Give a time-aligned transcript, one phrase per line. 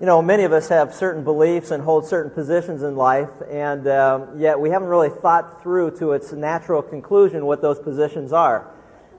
[0.00, 3.88] You know, many of us have certain beliefs and hold certain positions in life, and
[3.88, 8.72] um, yet we haven't really thought through to its natural conclusion what those positions are.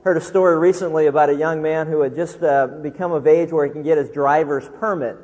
[0.05, 3.51] Heard a story recently about a young man who had just uh, become of age
[3.51, 5.17] where he can get his driver's permit.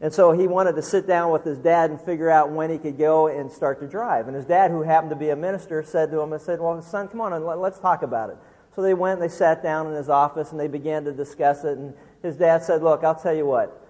[0.00, 2.78] And so he wanted to sit down with his dad and figure out when he
[2.78, 4.28] could go and start to drive.
[4.28, 6.80] And his dad, who happened to be a minister, said to him, I said, well,
[6.80, 8.38] son, come on, and let's talk about it.
[8.74, 11.64] So they went and they sat down in his office and they began to discuss
[11.64, 11.76] it.
[11.76, 11.92] And
[12.22, 13.82] his dad said, look, I'll tell you what.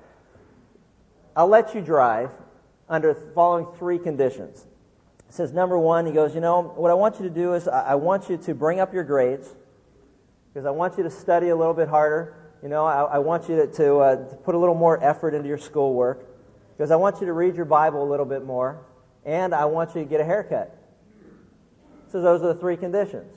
[1.36, 2.30] I'll let you drive
[2.88, 4.64] under the following three conditions.
[5.26, 7.68] He says, number one, he goes, you know, what I want you to do is
[7.68, 9.48] I want you to bring up your grades
[10.52, 13.48] because I want you to study a little bit harder you know, I, I want
[13.48, 16.26] you to, to, uh, to put a little more effort into your schoolwork
[16.76, 18.84] because I want you to read your Bible a little bit more,
[19.24, 20.76] and I want you to get a haircut.
[22.10, 23.32] So those are the three conditions.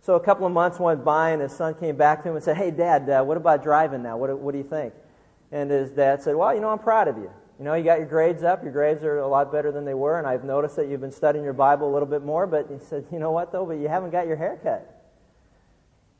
[0.00, 2.44] So a couple of months went by, and his son came back to him and
[2.44, 4.16] said, "Hey, Dad, uh, what about driving now?
[4.16, 4.94] What, what do you think?"
[5.56, 7.30] And his dad said, "Well, you know, I'm proud of you.
[7.58, 8.62] You know, you got your grades up.
[8.62, 11.10] Your grades are a lot better than they were, and I've noticed that you've been
[11.10, 12.46] studying your Bible a little bit more.
[12.46, 13.64] But he said, you know what though?
[13.64, 14.96] But you haven't got your hair cut.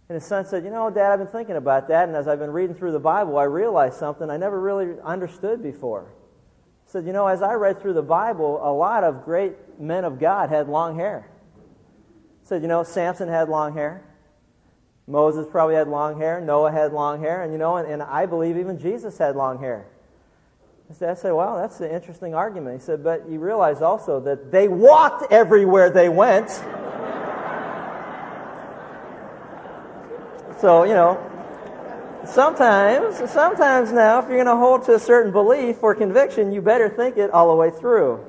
[0.08, 2.38] And his son said, You know, Dad, I've been thinking about that, and as I've
[2.38, 6.06] been reading through the Bible, I realized something I never really understood before.
[6.86, 10.06] He said, You know, as I read through the Bible, a lot of great men
[10.06, 11.28] of God had long hair.
[12.40, 14.02] He said, You know, Samson had long hair.
[15.06, 16.40] Moses probably had long hair.
[16.40, 17.42] Noah had long hair.
[17.42, 19.86] And, you know, and, and I believe even Jesus had long hair.
[20.88, 22.80] I said, Well, that's an interesting argument.
[22.80, 26.50] He said, But you realize also that they walked everywhere they went.
[30.60, 31.18] So, you know,
[32.24, 36.62] sometimes, sometimes now, if you're going to hold to a certain belief or conviction, you
[36.62, 38.24] better think it all the way through.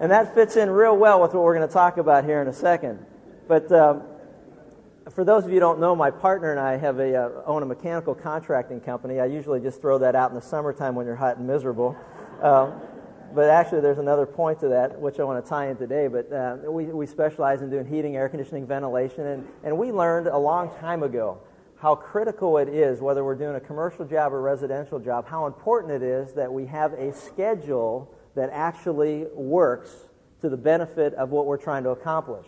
[0.00, 2.48] And that fits in real well with what we're going to talk about here in
[2.48, 3.04] a second.
[3.48, 4.02] But um,
[5.10, 7.62] for those of you who don't know, my partner and I have a uh, own
[7.62, 9.20] a mechanical contracting company.
[9.20, 11.96] I usually just throw that out in the summertime when you're hot and miserable.
[12.40, 12.80] Um,
[13.34, 16.06] but actually, there's another point to that, which I want to tie in today.
[16.06, 20.26] But uh, we, we specialize in doing heating, air conditioning, ventilation, and, and we learned
[20.26, 21.38] a long time ago
[21.76, 25.92] how critical it is, whether we're doing a commercial job or residential job, how important
[25.92, 29.90] it is that we have a schedule that actually works
[30.42, 32.46] to the benefit of what we're trying to accomplish.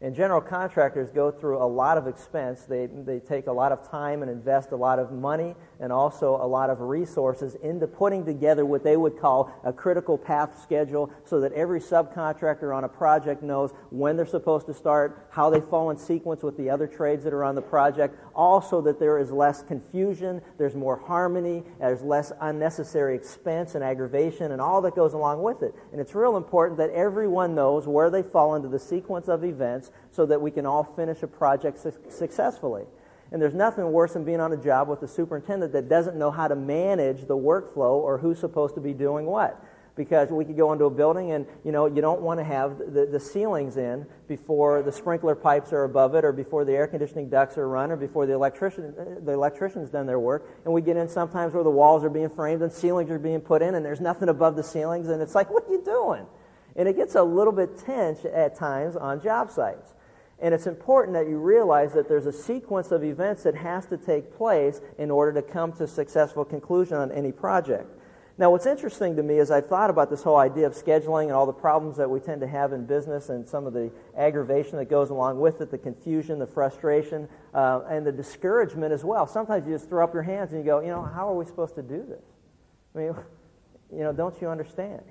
[0.00, 2.62] And general contractors go through a lot of expense.
[2.62, 6.36] They, they take a lot of time and invest a lot of money and also
[6.36, 11.10] a lot of resources into putting together what they would call a critical path schedule
[11.24, 15.60] so that every subcontractor on a project knows when they're supposed to start, how they
[15.60, 19.18] fall in sequence with the other trades that are on the project, also that there
[19.18, 24.94] is less confusion, there's more harmony, there's less unnecessary expense and aggravation and all that
[24.94, 25.74] goes along with it.
[25.92, 29.90] And it's real important that everyone knows where they fall into the sequence of events
[30.10, 32.84] so that we can all finish a project su- successfully.
[33.34, 36.30] And there's nothing worse than being on a job with a superintendent that doesn't know
[36.30, 39.60] how to manage the workflow or who's supposed to be doing what.
[39.96, 42.78] Because we could go into a building and, you know, you don't want to have
[42.78, 46.86] the, the ceilings in before the sprinkler pipes are above it or before the air
[46.86, 50.48] conditioning ducts are run or before the electrician, the electrician's done their work.
[50.64, 53.40] And we get in sometimes where the walls are being framed and ceilings are being
[53.40, 56.24] put in and there's nothing above the ceilings and it's like, what are you doing?
[56.76, 59.93] And it gets a little bit tense at times on job sites.
[60.44, 63.96] And it's important that you realize that there's a sequence of events that has to
[63.96, 67.90] take place in order to come to a successful conclusion on any project.
[68.36, 71.32] Now, what's interesting to me is I've thought about this whole idea of scheduling and
[71.32, 74.76] all the problems that we tend to have in business and some of the aggravation
[74.76, 79.26] that goes along with it, the confusion, the frustration, uh, and the discouragement as well.
[79.26, 81.46] Sometimes you just throw up your hands and you go, you know, how are we
[81.46, 82.24] supposed to do this?
[82.94, 83.14] I mean,
[83.96, 85.04] you know, don't you understand?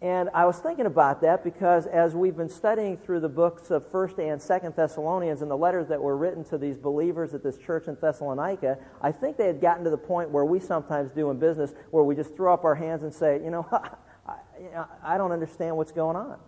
[0.00, 3.90] And I was thinking about that because as we've been studying through the books of
[3.90, 7.58] 1st and 2nd Thessalonians and the letters that were written to these believers at this
[7.58, 11.30] church in Thessalonica, I think they had gotten to the point where we sometimes do
[11.30, 13.66] in business where we just throw up our hands and say, you know,
[15.02, 16.38] I, don't understand what's going on.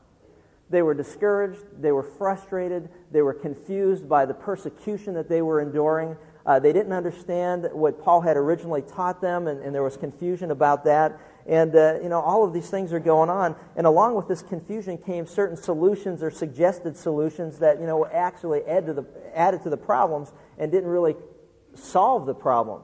[0.68, 5.60] They were discouraged, they were frustrated, they were confused by the persecution that they were
[5.60, 6.16] enduring.
[6.46, 10.52] Uh, they didn't understand what Paul had originally taught them, and, and there was confusion
[10.52, 11.18] about that.
[11.46, 13.56] And, uh, you know, all of these things are going on.
[13.76, 18.62] And along with this confusion came certain solutions or suggested solutions that, you know, actually
[18.64, 19.04] add to the,
[19.34, 21.16] added to the problems and didn't really
[21.74, 22.82] solve the problem.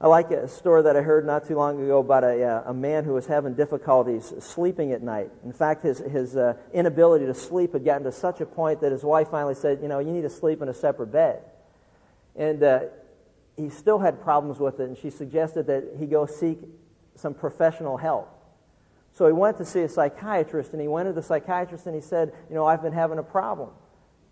[0.00, 2.74] I like a story that I heard not too long ago about a, uh, a
[2.74, 5.30] man who was having difficulties sleeping at night.
[5.44, 8.90] In fact, his, his uh, inability to sleep had gotten to such a point that
[8.90, 11.42] his wife finally said, you know, you need to sleep in a separate bed.
[12.34, 12.80] And uh,
[13.56, 16.58] he still had problems with it, and she suggested that he go seek
[17.16, 18.28] some professional help.
[19.14, 22.00] So he went to see a psychiatrist, and he went to the psychiatrist and he
[22.00, 23.70] said, You know, I've been having a problem.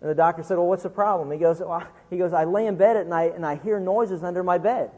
[0.01, 1.31] And the doctor said, Well, what's the problem?
[1.31, 4.23] He goes, well, he goes I lay in bed at night and I hear noises
[4.23, 4.89] under my bed.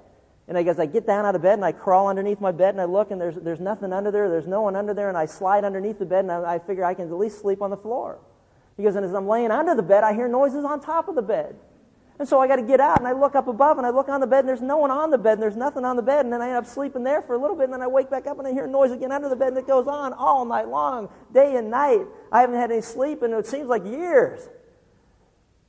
[0.48, 2.74] And I guess I get down out of bed and I crawl underneath my bed
[2.74, 4.30] and I look and there's, there's nothing under there.
[4.30, 5.08] There's no one under there.
[5.08, 7.62] And I slide underneath the bed and I, I figure I can at least sleep
[7.62, 8.20] on the floor.
[8.76, 11.56] Because as I'm laying under the bed, I hear noises on top of the bed.
[12.24, 14.08] And so I got to get out and I look up above and I look
[14.08, 16.02] on the bed and there's no one on the bed and there's nothing on the
[16.02, 16.24] bed.
[16.24, 18.10] And then I end up sleeping there for a little bit and then I wake
[18.10, 20.46] back up and I hear noise again under the bed and it goes on all
[20.46, 22.00] night long, day and night.
[22.32, 24.40] I haven't had any sleep and it seems like years.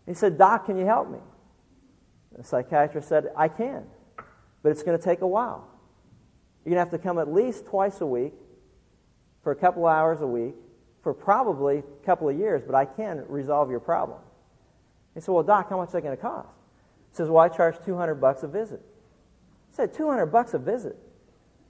[0.07, 1.19] He said, Doc, can you help me?
[2.39, 3.83] The psychiatrist said, I can,
[4.63, 5.67] but it's going to take a while.
[6.65, 8.33] You're going to have to come at least twice a week
[9.43, 10.55] for a couple hours a week
[11.03, 14.21] for probably a couple of years, but I can resolve your problem.
[15.15, 16.49] He said, Well, Doc, how much is that going to cost?
[17.11, 18.83] He says, Well, I charge 200 bucks a visit.
[19.73, 20.97] I said, 200 bucks a visit?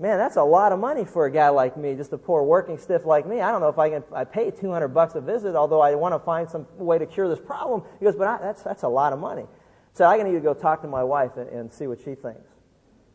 [0.01, 2.79] Man, that's a lot of money for a guy like me, just a poor working
[2.79, 3.41] stiff like me.
[3.41, 6.15] I don't know if I can I pay 200 bucks a visit, although I want
[6.15, 7.83] to find some way to cure this problem.
[7.99, 9.47] He goes, But I, that's, that's a lot of money.
[9.93, 12.51] So I need to go talk to my wife and, and, see what she thinks.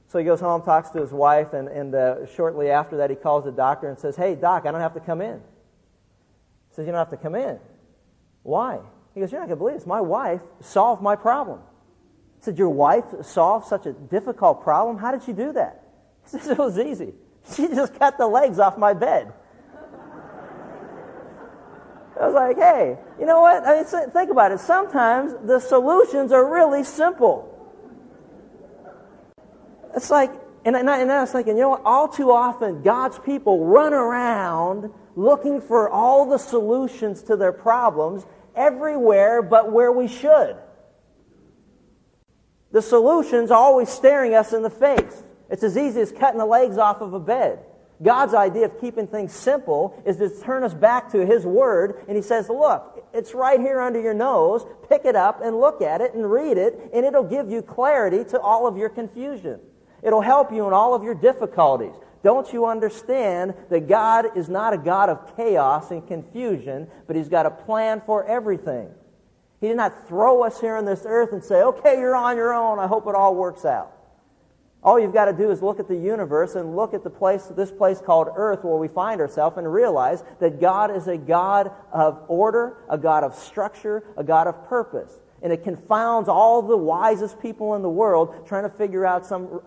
[0.07, 3.17] So he goes home, talks to his wife, and, and uh, shortly after that, he
[3.17, 5.35] calls the doctor and says, Hey, doc, I don't have to come in.
[5.35, 7.59] He says, You don't have to come in.
[8.43, 8.79] Why?
[9.19, 9.85] He goes, You're not going to believe this.
[9.85, 11.59] My wife solved my problem.
[12.37, 14.97] He said, Your wife solved such a difficult problem?
[14.97, 15.83] How did she do that?
[16.23, 17.13] He says, It was easy.
[17.53, 19.33] She just cut the legs off my bed.
[22.17, 23.65] I was like, hey, you know what?
[23.65, 24.59] I mean, think about it.
[24.59, 27.47] Sometimes the solutions are really simple.
[29.95, 30.31] It's like,
[30.65, 31.81] and, I, and I was thinking, you know what?
[31.85, 38.25] All too often, God's people run around looking for all the solutions to their problems
[38.59, 40.57] everywhere but where we should.
[42.71, 45.23] The solution's always staring us in the face.
[45.49, 47.59] It's as easy as cutting the legs off of a bed.
[48.01, 52.15] God's idea of keeping things simple is to turn us back to His Word, and
[52.15, 54.63] He says, Look, it's right here under your nose.
[54.87, 58.23] Pick it up and look at it and read it, and it'll give you clarity
[58.25, 59.59] to all of your confusion.
[60.01, 61.93] It'll help you in all of your difficulties.
[62.23, 67.29] Don't you understand that God is not a God of chaos and confusion, but He's
[67.29, 68.89] got a plan for everything?
[69.61, 72.53] He did not throw us here on this earth and say, okay, you're on your
[72.53, 72.79] own.
[72.79, 73.93] I hope it all works out.
[74.81, 77.43] All you've got to do is look at the universe and look at the place,
[77.57, 81.71] this place called earth where we find ourselves and realize that God is a God
[81.91, 85.11] of order, a God of structure, a God of purpose.
[85.41, 89.61] And it confounds all the wisest people in the world trying to figure out some,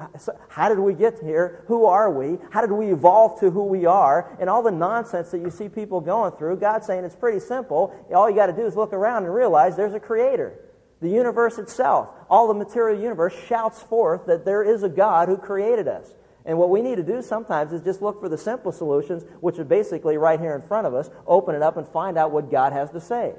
[0.49, 1.65] how did we get here?
[1.67, 2.39] Who are we?
[2.51, 4.37] How did we evolve to who we are?
[4.39, 6.57] And all the nonsense that you see people going through.
[6.57, 7.95] God's saying it's pretty simple.
[8.15, 10.59] All you got to do is look around and realize there's a creator.
[11.01, 15.37] The universe itself, all the material universe shouts forth that there is a God who
[15.37, 16.07] created us.
[16.45, 19.59] And what we need to do sometimes is just look for the simple solutions, which
[19.59, 22.51] are basically right here in front of us, open it up and find out what
[22.51, 23.35] God has to say.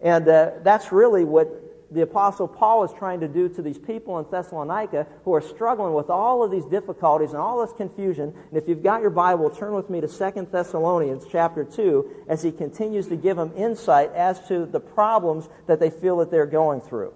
[0.00, 1.48] And uh, that's really what
[1.90, 5.94] the Apostle Paul is trying to do to these people in Thessalonica who are struggling
[5.94, 8.34] with all of these difficulties and all this confusion.
[8.50, 12.42] And if you've got your Bible, turn with me to 2 Thessalonians chapter 2 as
[12.42, 16.46] he continues to give them insight as to the problems that they feel that they're
[16.46, 17.14] going through.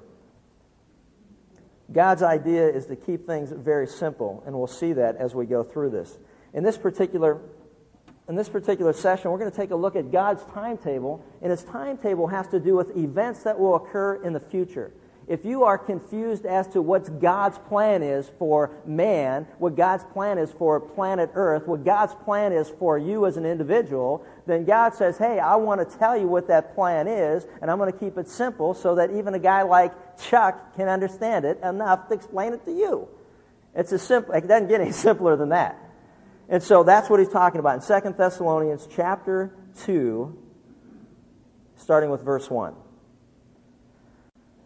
[1.92, 5.64] God's idea is to keep things very simple, and we'll see that as we go
[5.64, 6.16] through this.
[6.54, 7.40] In this particular
[8.30, 11.64] in this particular session, we're going to take a look at God's timetable, and his
[11.64, 14.92] timetable has to do with events that will occur in the future.
[15.26, 20.38] If you are confused as to what God's plan is for man, what God's plan
[20.38, 24.94] is for planet Earth, what God's plan is for you as an individual, then God
[24.94, 27.98] says, hey, I want to tell you what that plan is, and I'm going to
[27.98, 32.14] keep it simple so that even a guy like Chuck can understand it enough to
[32.14, 33.08] explain it to you.
[33.74, 35.89] It's as simple, it doesn't get any simpler than that.
[36.50, 39.54] And so that's what he's talking about in 2 Thessalonians chapter
[39.84, 40.36] 2,
[41.76, 42.72] starting with verse 1.
[42.72, 42.76] It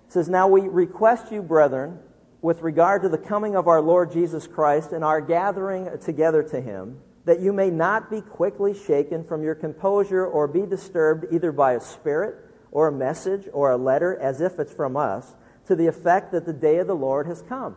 [0.09, 1.99] says, Now we request you, brethren,
[2.41, 6.61] with regard to the coming of our Lord Jesus Christ and our gathering together to
[6.61, 11.53] him, that you may not be quickly shaken from your composure or be disturbed either
[11.53, 12.37] by a spirit
[12.71, 15.31] or a message or a letter as if it's from us,
[15.67, 17.76] to the effect that the day of the Lord has come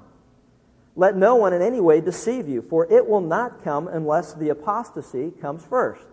[0.97, 4.49] let no one in any way deceive you, for it will not come unless the
[4.49, 6.03] apostasy comes first.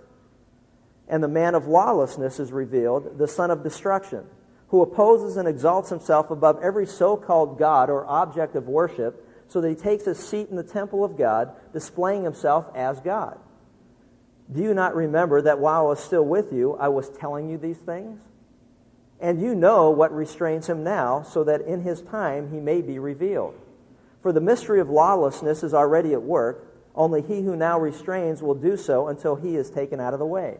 [1.08, 4.26] And the man of lawlessness is revealed, the son of destruction,
[4.68, 9.62] who opposes and exalts himself above every so called God or object of worship, so
[9.62, 13.38] that he takes his seat in the temple of God, displaying himself as God.
[14.52, 17.56] Do you not remember that while I was still with you, I was telling you
[17.56, 18.20] these things?
[19.18, 22.98] And you know what restrains him now, so that in his time he may be
[22.98, 23.54] revealed.
[24.24, 28.54] For the mystery of lawlessness is already at work, only he who now restrains will
[28.54, 30.56] do so until he is taken out of the way.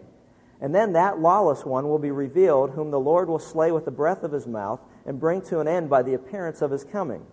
[0.60, 3.90] And then that lawless one will be revealed, whom the Lord will slay with the
[3.90, 7.24] breath of his mouth and bring to an end by the appearance of his coming.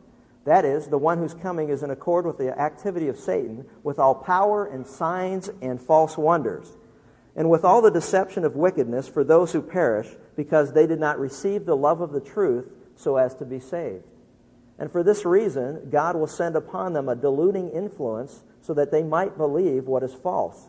[0.46, 4.00] That is, the one whose coming is in accord with the activity of Satan, with
[4.00, 6.72] all power and signs and false wonders,
[7.36, 10.08] and with all the deception of wickedness for those who perish,
[10.38, 14.06] because they did not receive the love of the truth so as to be saved.
[14.82, 19.04] And for this reason, God will send upon them a deluding influence so that they
[19.04, 20.60] might believe what is false,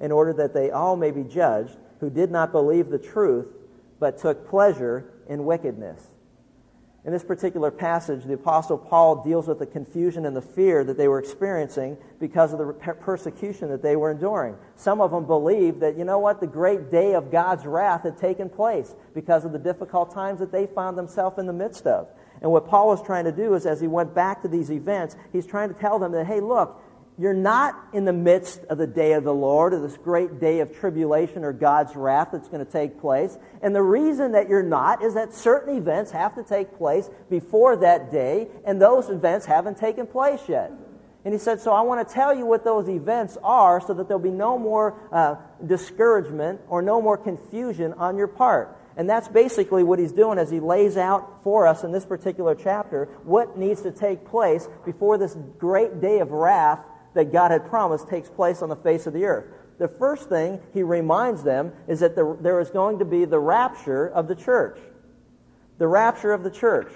[0.00, 3.46] in order that they all may be judged who did not believe the truth,
[4.00, 6.04] but took pleasure in wickedness.
[7.04, 10.98] In this particular passage, the Apostle Paul deals with the confusion and the fear that
[10.98, 14.56] they were experiencing because of the persecution that they were enduring.
[14.74, 18.18] Some of them believed that, you know what, the great day of God's wrath had
[18.18, 22.08] taken place because of the difficult times that they found themselves in the midst of.
[22.42, 25.14] And what Paul was trying to do is, as he went back to these events,
[25.32, 26.80] he's trying to tell them that, hey, look,
[27.18, 30.60] you're not in the midst of the day of the Lord or this great day
[30.60, 33.36] of tribulation or God's wrath that's going to take place.
[33.60, 37.76] And the reason that you're not is that certain events have to take place before
[37.76, 40.72] that day, and those events haven't taken place yet.
[41.22, 44.08] And he said, So I want to tell you what those events are so that
[44.08, 45.34] there'll be no more uh,
[45.66, 48.79] discouragement or no more confusion on your part.
[49.00, 52.54] And that's basically what he's doing as he lays out for us in this particular
[52.54, 56.80] chapter what needs to take place before this great day of wrath
[57.14, 59.46] that God had promised takes place on the face of the earth.
[59.78, 63.38] The first thing he reminds them is that the, there is going to be the
[63.38, 64.78] rapture of the church.
[65.78, 66.92] The rapture of the church.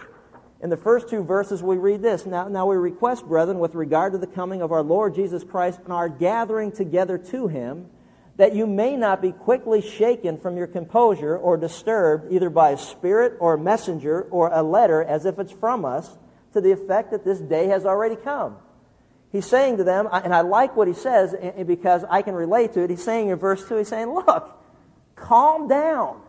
[0.62, 4.12] In the first two verses, we read this now, now we request, brethren, with regard
[4.12, 7.88] to the coming of our Lord Jesus Christ and our gathering together to him,
[8.36, 12.78] that you may not be quickly shaken from your composure or disturbed either by a
[12.78, 16.08] spirit or a messenger or a letter as if it's from us,
[16.52, 18.56] to the effect that this day has already come
[19.34, 22.34] he's saying to them, and I like what he says eh, eh, because I can
[22.34, 22.88] relate to it.
[22.88, 24.56] He's saying in verse 2, he's saying, Look,
[25.16, 26.22] calm down.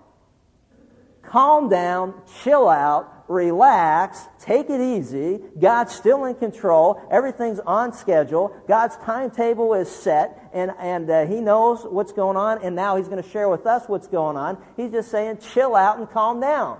[1.21, 5.39] Calm down, chill out, relax, take it easy.
[5.59, 7.01] God's still in control.
[7.09, 8.55] Everything's on schedule.
[8.67, 13.07] God's timetable is set, and, and uh, He knows what's going on, and now He's
[13.07, 14.57] going to share with us what's going on.
[14.77, 16.79] He's just saying, chill out and calm down.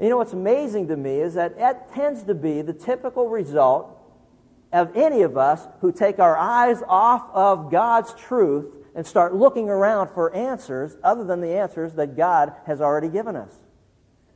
[0.00, 3.92] You know what's amazing to me is that that tends to be the typical result
[4.72, 9.68] of any of us who take our eyes off of God's truth and start looking
[9.68, 13.52] around for answers other than the answers that God has already given us.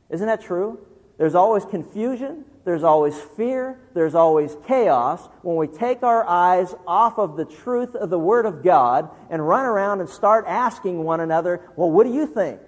[0.09, 0.79] Isn't that true?
[1.17, 7.17] There's always confusion, there's always fear, there's always chaos when we take our eyes off
[7.17, 11.19] of the truth of the Word of God and run around and start asking one
[11.19, 12.59] another, well, what do you think?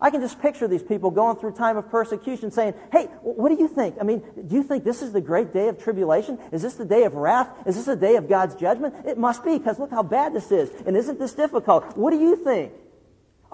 [0.00, 3.54] I can just picture these people going through time of persecution saying, Hey, what do
[3.54, 3.96] you think?
[4.00, 6.38] I mean, do you think this is the great day of tribulation?
[6.52, 7.48] Is this the day of wrath?
[7.64, 8.94] Is this the day of God's judgment?
[9.06, 10.70] It must be, because look how bad this is.
[10.84, 11.96] And isn't this difficult?
[11.96, 12.72] What do you think?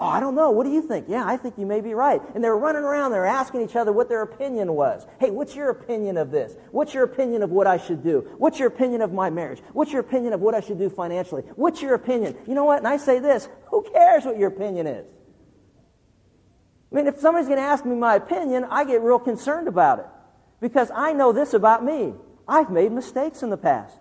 [0.01, 0.49] Oh, I don't know.
[0.49, 1.05] What do you think?
[1.09, 2.19] Yeah, I think you may be right.
[2.33, 5.05] And they're running around, they're asking each other what their opinion was.
[5.19, 6.51] Hey, what's your opinion of this?
[6.71, 8.27] What's your opinion of what I should do?
[8.39, 9.61] What's your opinion of my marriage?
[9.73, 11.43] What's your opinion of what I should do financially?
[11.55, 12.35] What's your opinion?
[12.47, 12.79] You know what?
[12.79, 15.05] And I say this who cares what your opinion is?
[16.91, 19.99] I mean, if somebody's going to ask me my opinion, I get real concerned about
[19.99, 20.07] it.
[20.61, 22.15] Because I know this about me.
[22.47, 23.95] I've made mistakes in the past.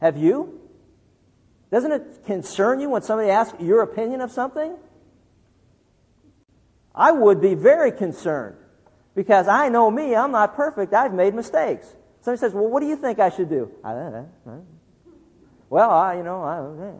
[0.00, 0.65] Have you?
[1.70, 4.76] Doesn't it concern you when somebody asks your opinion of something?
[6.94, 8.56] I would be very concerned
[9.14, 11.86] because I know me, I'm not perfect, I've made mistakes.
[12.22, 13.70] Somebody says, Well, what do you think I should do?
[13.84, 14.66] I don't know.
[15.68, 16.92] Well, I, you know, I.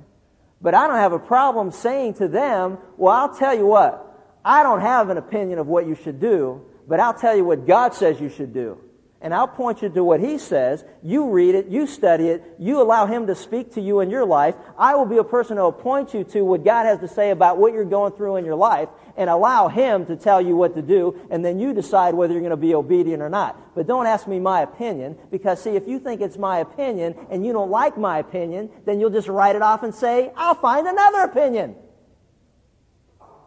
[0.60, 4.02] But I don't have a problem saying to them, Well, I'll tell you what,
[4.44, 7.66] I don't have an opinion of what you should do, but I'll tell you what
[7.66, 8.78] God says you should do.
[9.22, 10.84] And I'll point you to what He says.
[11.02, 14.26] You read it, you study it, you allow Him to speak to you in your
[14.26, 14.54] life.
[14.78, 17.30] I will be a person who will point you to what God has to say
[17.30, 20.74] about what you're going through in your life and allow Him to tell you what
[20.74, 23.74] to do, and then you decide whether you're going to be obedient or not.
[23.74, 27.44] But don't ask me my opinion, because see, if you think it's my opinion and
[27.44, 30.86] you don't like my opinion, then you'll just write it off and say, I'll find
[30.86, 31.76] another opinion.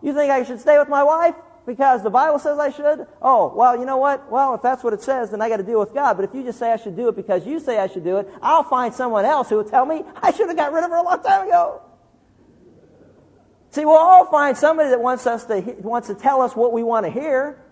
[0.02, 1.36] You think I should stay with my wife?
[1.70, 3.06] Because the Bible says I should?
[3.22, 4.32] Oh, well, you know what?
[4.32, 6.16] Well, if that's what it says, then I got to deal with God.
[6.16, 8.18] But if you just say I should do it because you say I should do
[8.18, 10.90] it, I'll find someone else who will tell me I should have got rid of
[10.90, 11.84] her a long time ago.
[13.70, 16.82] See, we'll all find somebody that wants us to wants to tell us what we
[16.82, 17.64] want to hear.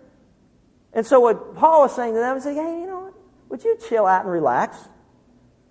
[0.94, 3.14] And so what Paul was saying to them is hey, you know what?
[3.50, 4.78] Would you chill out and relax?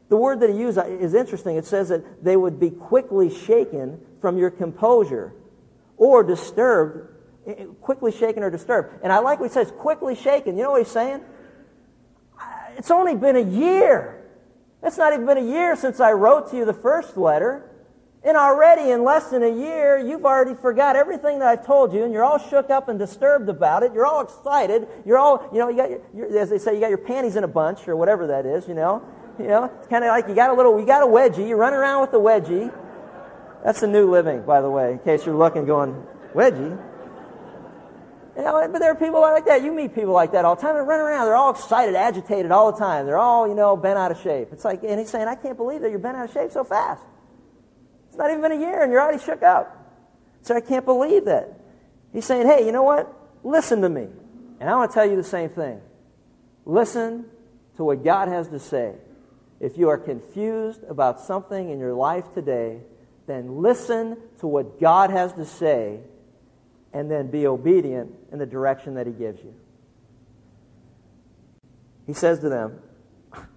[0.09, 1.59] The word that he used uh, is interesting.
[1.59, 5.33] It says that they would be quickly shaken from your composure
[5.97, 7.16] or disturbed,
[7.81, 9.01] quickly shaken or disturbed.
[9.03, 10.57] And I like what he says, quickly shaken.
[10.57, 11.21] You know what he's saying?
[12.77, 14.25] It's only been a year.
[14.83, 17.71] It's not even been a year since I wrote to you the first letter.
[18.25, 22.03] And already in less than a year, you've already forgot everything that I've told you,
[22.03, 23.93] and you're all shook up and disturbed about it.
[23.95, 24.89] You're all excited.
[25.05, 27.45] You're all, you know, you got, your, as they say, you got your panties in
[27.45, 28.67] a bunch or whatever that is.
[28.67, 29.03] You know,
[29.39, 31.47] you know, it's kind of like you got a little, you got a wedgie.
[31.49, 32.75] You run around with the wedgie.
[33.65, 36.77] That's the new living, by the way, in case you're looking, going wedgie.
[38.37, 39.63] You know, but there are people like that.
[39.63, 40.75] You meet people like that all the time.
[40.75, 41.25] They run around.
[41.25, 43.07] They're all excited, agitated all the time.
[43.07, 44.49] They're all, you know, bent out of shape.
[44.53, 46.63] It's like, and he's saying, I can't believe that you're bent out of shape so
[46.63, 47.03] fast.
[48.09, 49.73] It's not even been a year and you're already shook up.
[50.43, 51.59] So I can't believe that.
[52.13, 53.11] He's saying, hey, you know what?
[53.43, 54.07] Listen to me.
[54.61, 55.81] And I want to tell you the same thing.
[56.67, 57.25] Listen
[57.77, 58.93] to what God has to say.
[59.61, 62.81] If you are confused about something in your life today,
[63.27, 66.01] then listen to what God has to say
[66.97, 69.55] and then be obedient in the direction that He gives you.
[72.07, 72.79] He says to them,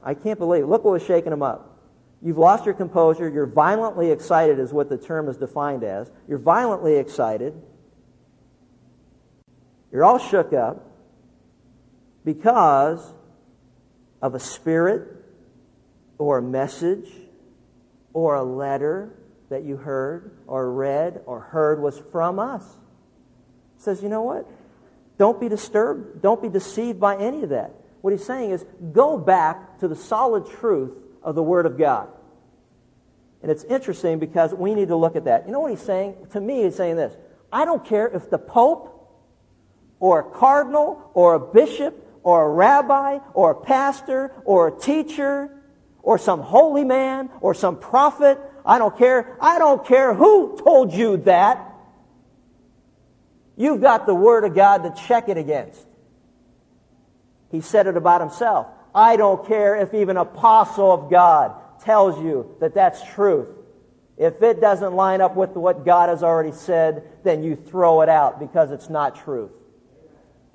[0.03, 1.79] I can't believe, look what was shaking them up.
[2.22, 3.29] You've lost your composure.
[3.29, 6.12] You're violently excited, is what the term is defined as.
[6.27, 7.53] You're violently excited.
[9.89, 10.86] You're all shook up
[12.25, 13.01] because
[14.22, 15.08] of a spirit
[16.17, 17.10] or a message
[18.12, 19.17] or a letter
[19.50, 22.65] that you heard or read or heard was from us.
[23.80, 24.48] Says, you know what?
[25.18, 26.22] Don't be disturbed.
[26.22, 27.74] Don't be deceived by any of that.
[28.02, 32.10] What he's saying is go back to the solid truth of the Word of God.
[33.42, 35.46] And it's interesting because we need to look at that.
[35.46, 36.16] You know what he's saying?
[36.32, 37.14] To me, he's saying this
[37.52, 38.96] I don't care if the Pope
[40.00, 45.50] or a cardinal or a bishop or a rabbi or a pastor or a teacher
[46.02, 48.40] or some holy man or some prophet.
[48.66, 49.38] I don't care.
[49.42, 51.69] I don't care who told you that.
[53.60, 55.86] You've got the Word of God to check it against.
[57.51, 58.68] He said it about himself.
[58.96, 63.50] I don't care if even apostle of God tells you that that's truth.
[64.18, 68.08] If it doesn't line up with what God has already said, then you throw it
[68.08, 69.51] out because it's not truth.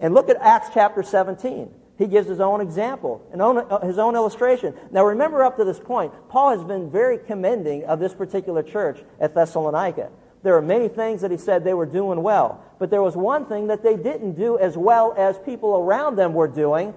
[0.00, 1.68] And look at Acts chapter 17.
[1.98, 4.74] He gives his own example uh, his own illustration.
[4.90, 8.98] Now remember up to this point, Paul has been very commending of this particular church
[9.20, 10.10] at Thessalonica.
[10.44, 13.46] There are many things that he said they were doing well, but there was one
[13.46, 16.92] thing that they didn't do as well as people around them were doing,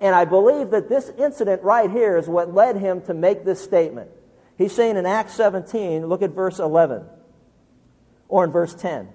[0.00, 3.60] and I believe that this incident right here is what led him to make this
[3.60, 4.08] statement.
[4.56, 7.02] He's saying in Acts 17, look at verse 11,
[8.28, 9.08] or in verse 10,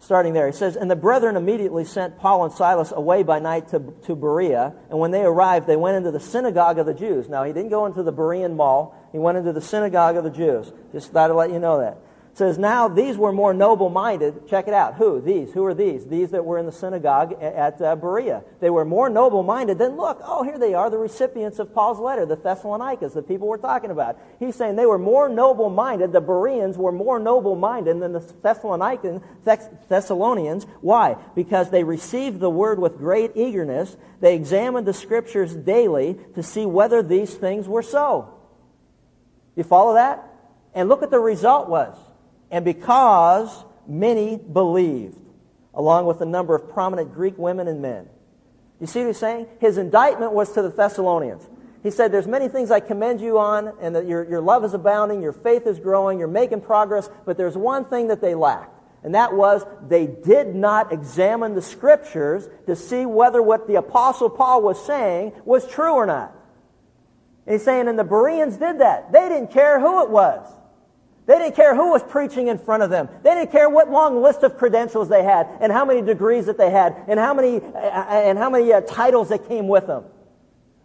[0.00, 0.46] starting there.
[0.46, 4.16] He says, And the brethren immediately sent Paul and Silas away by night to, to
[4.16, 7.28] Berea, and when they arrived, they went into the synagogue of the Jews.
[7.28, 10.30] Now, he didn't go into the Berean mall, he went into the synagogue of the
[10.30, 10.72] Jews.
[10.92, 11.98] Just thought to let you know that
[12.38, 14.48] says, Now these were more noble minded.
[14.48, 14.94] Check it out.
[14.94, 15.20] Who?
[15.20, 15.52] These.
[15.52, 16.06] Who are these?
[16.06, 18.44] These that were in the synagogue at uh, Berea.
[18.60, 21.98] They were more noble minded than, look, oh, here they are, the recipients of Paul's
[21.98, 24.18] letter, the Thessalonians, the people we're talking about.
[24.38, 26.12] He's saying they were more noble minded.
[26.12, 29.22] The Bereans were more noble minded than the Thessalonians.
[29.88, 30.64] Thessalonians.
[30.80, 31.16] Why?
[31.34, 33.94] Because they received the word with great eagerness.
[34.20, 38.32] They examined the scriptures daily to see whether these things were so.
[39.56, 40.24] You follow that?
[40.72, 41.98] And look what the result was
[42.50, 45.18] and because many believed,
[45.74, 48.08] along with a number of prominent Greek women and men.
[48.80, 49.46] You see what he's saying?
[49.60, 51.46] His indictment was to the Thessalonians.
[51.82, 54.74] He said, There's many things I commend you on, and that your, your love is
[54.74, 58.74] abounding, your faith is growing, you're making progress, but there's one thing that they lacked.
[59.04, 64.28] And that was they did not examine the scriptures to see whether what the apostle
[64.28, 66.34] Paul was saying was true or not.
[67.46, 69.12] And he's saying, and the Bereans did that.
[69.12, 70.46] They didn't care who it was.
[71.28, 73.10] They didn't care who was preaching in front of them.
[73.22, 76.56] They didn't care what long list of credentials they had and how many degrees that
[76.56, 80.04] they had and how many, uh, and how many uh, titles that came with them.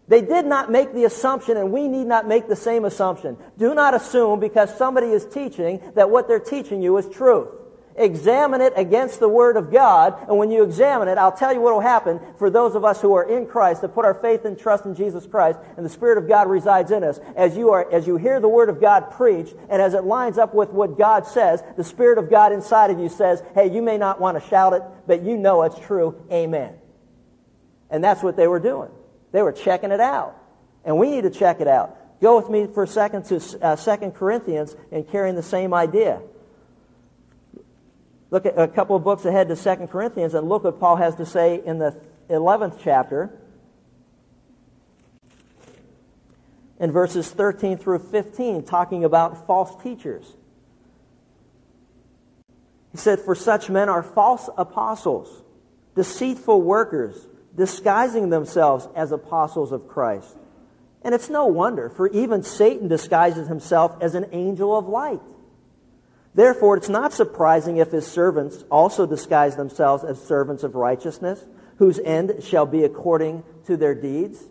[0.10, 3.38] They did not make the assumption, and we need not make the same assumption.
[3.58, 7.48] Do not assume because somebody is teaching that what they're teaching you is truth.
[7.96, 11.62] Examine it against the Word of God, and when you examine it, I'll tell you
[11.62, 14.46] what will happen for those of us who are in Christ, that put our faith
[14.46, 17.20] and trust in Jesus Christ, and the Spirit of God resides in us.
[17.36, 20.40] As you are, as you hear the Word of God preached, and as it lines
[20.40, 23.84] up with what God says, the Spirit of God inside of you says, hey, you
[23.84, 26.16] may not want to shout it, but you know it's true.
[26.32, 26.74] Amen.
[27.92, 28.90] And that's what they were doing.
[29.32, 30.36] They were checking it out.
[30.84, 31.96] And we need to check it out.
[32.22, 36.22] Go with me for a second to uh, 2 Corinthians and carrying the same idea.
[38.34, 41.14] Look at a couple of books ahead to 2 Corinthians and look what Paul has
[41.18, 41.96] to say in the
[42.32, 43.30] 11th chapter.
[46.80, 50.26] In verses 13 through 15, talking about false teachers.
[52.92, 55.30] He said, For such men are false apostles,
[55.96, 57.16] deceitful workers,
[57.56, 60.36] disguising themselves as apostles of Christ.
[61.04, 65.22] And it's no wonder, for even Satan disguises himself as an angel of light.
[66.36, 71.44] Therefore, it's not surprising if his servants also disguise themselves as servants of righteousness,
[71.78, 74.44] whose end shall be according to their deeds.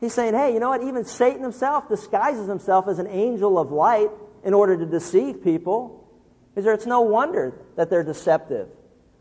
[0.00, 0.82] He's saying, hey, you know what?
[0.82, 4.10] Even Satan himself disguises himself as an angel of light
[4.44, 6.08] in order to deceive people.
[6.54, 8.68] Is there, it's no wonder that they're deceptive.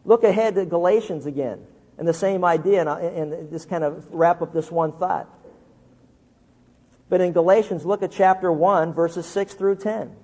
[0.04, 1.66] Look ahead to Galatians again,
[1.98, 5.30] and the same idea, and, and just kind of wrap up this one thought.
[7.10, 10.16] But in Galatians, look at chapter 1, verses 6 through 10.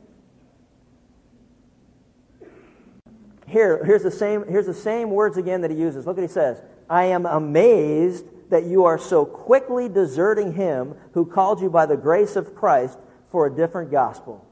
[3.51, 6.07] Here, here's the same, here's the same words again that he uses.
[6.07, 6.61] Look what he says.
[6.89, 11.97] I am amazed that you are so quickly deserting him who called you by the
[11.97, 12.97] grace of Christ
[13.29, 14.45] for a different gospel.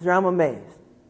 [0.00, 0.62] Sir, I'm amazed.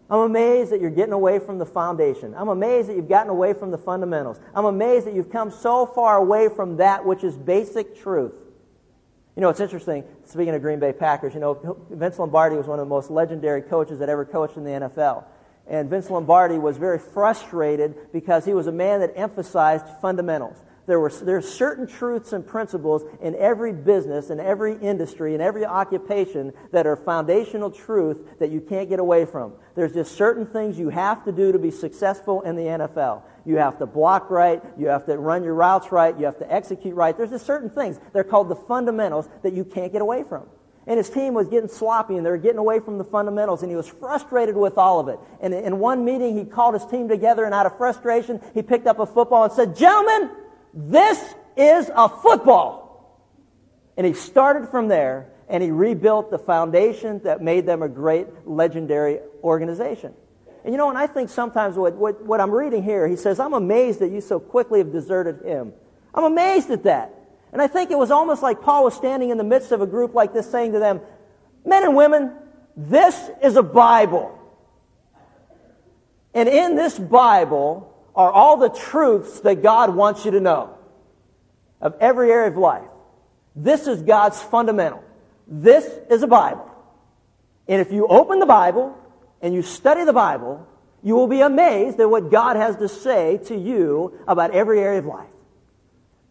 [0.09, 2.35] I'm amazed that you're getting away from the foundation.
[2.35, 4.41] I'm amazed that you've gotten away from the fundamentals.
[4.55, 8.33] I'm amazed that you've come so far away from that which is basic truth.
[9.35, 12.79] You know, it's interesting, speaking of Green Bay Packers, you know, Vince Lombardi was one
[12.79, 15.25] of the most legendary coaches that ever coached in the NFL.
[15.69, 20.57] And Vince Lombardi was very frustrated because he was a man that emphasized fundamentals.
[20.87, 25.41] There were there are certain truths and principles in every business, in every industry, in
[25.41, 29.55] every occupation that are foundational truth that you can't get away from.
[29.75, 33.23] There's just certain things you have to do to be successful in the NFL.
[33.45, 36.53] You have to block right, you have to run your routes right, you have to
[36.53, 37.17] execute right.
[37.17, 37.99] There's just certain things.
[38.13, 40.47] They're called the fundamentals that you can't get away from.
[40.87, 43.70] And his team was getting sloppy and they were getting away from the fundamentals and
[43.70, 45.18] he was frustrated with all of it.
[45.40, 48.87] And in one meeting, he called his team together and out of frustration, he picked
[48.87, 50.31] up a football and said, Gentlemen,
[50.72, 51.18] this
[51.57, 52.87] is a football.
[53.96, 58.29] And he started from there and he rebuilt the foundation that made them a great,
[58.44, 60.14] legendary organization.
[60.64, 63.40] And you know, and I think sometimes what, what, what I'm reading here, he says,
[63.40, 65.72] I'm amazed that you so quickly have deserted him.
[66.14, 67.16] I'm amazed at that.
[67.57, 69.87] And I think it was almost like Paul was standing in the midst of a
[69.87, 71.01] group like this saying to them,
[71.64, 72.33] Men and women,
[72.77, 74.38] this is a Bible.
[76.35, 80.77] And in this Bible are all the truths that God wants you to know
[81.81, 82.90] of every area of life.
[83.55, 85.03] This is God's fundamental.
[85.49, 86.71] This is a Bible.
[87.69, 88.99] And if you open the Bible
[89.40, 90.69] and you study the Bible,
[91.03, 94.99] you will be amazed at what God has to say to you about every area
[94.99, 95.31] of life.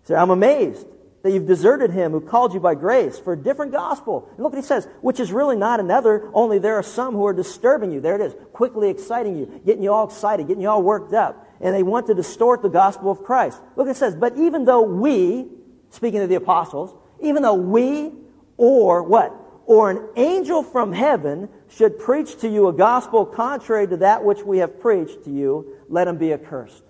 [0.04, 0.86] So I'm amazed
[1.26, 4.30] that you've deserted him who called you by grace for a different gospel.
[4.36, 7.26] And look what he says, which is really not another, only there are some who
[7.26, 8.00] are disturbing you.
[8.00, 11.48] There it is, quickly exciting you, getting you all excited, getting you all worked up.
[11.62, 13.60] And they want to distort the gospel of Christ.
[13.76, 15.48] Look what it says, but even though we,
[15.90, 18.12] speaking of the apostles, even though we
[18.58, 19.34] or what?
[19.66, 24.44] Or an angel from heaven should preach to you a gospel contrary to that which
[24.44, 26.84] we have preached to you, let him be accursed.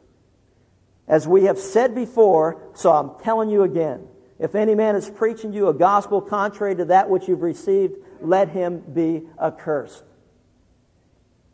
[1.07, 5.53] As we have said before, so I'm telling you again, if any man is preaching
[5.53, 10.03] you a gospel contrary to that which you've received, let him be accursed.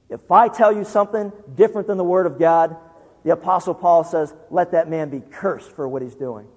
[0.10, 2.76] If I tell you something different than the Word of God,
[3.24, 6.48] the Apostle Paul says, let that man be cursed for what he's doing.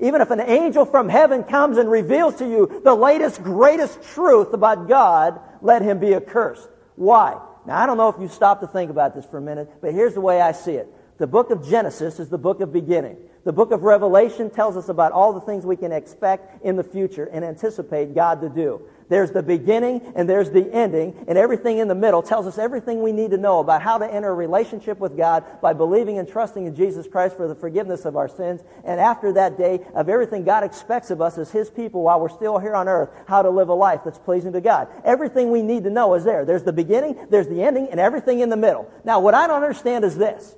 [0.00, 4.52] Even if an angel from heaven comes and reveals to you the latest, greatest truth
[4.52, 6.68] about God, let him be accursed.
[6.96, 7.40] Why?
[7.66, 9.92] Now, I don't know if you stop to think about this for a minute, but
[9.92, 10.92] here's the way I see it.
[11.18, 13.16] The book of Genesis is the book of beginning.
[13.42, 16.84] The book of Revelation tells us about all the things we can expect in the
[16.84, 18.82] future and anticipate God to do.
[19.08, 23.02] There's the beginning and there's the ending, and everything in the middle tells us everything
[23.02, 26.28] we need to know about how to enter a relationship with God by believing and
[26.28, 28.60] trusting in Jesus Christ for the forgiveness of our sins.
[28.84, 32.28] And after that day, of everything God expects of us as His people while we're
[32.28, 34.86] still here on earth, how to live a life that's pleasing to God.
[35.04, 36.44] Everything we need to know is there.
[36.44, 38.88] There's the beginning, there's the ending, and everything in the middle.
[39.04, 40.54] Now, what I don't understand is this.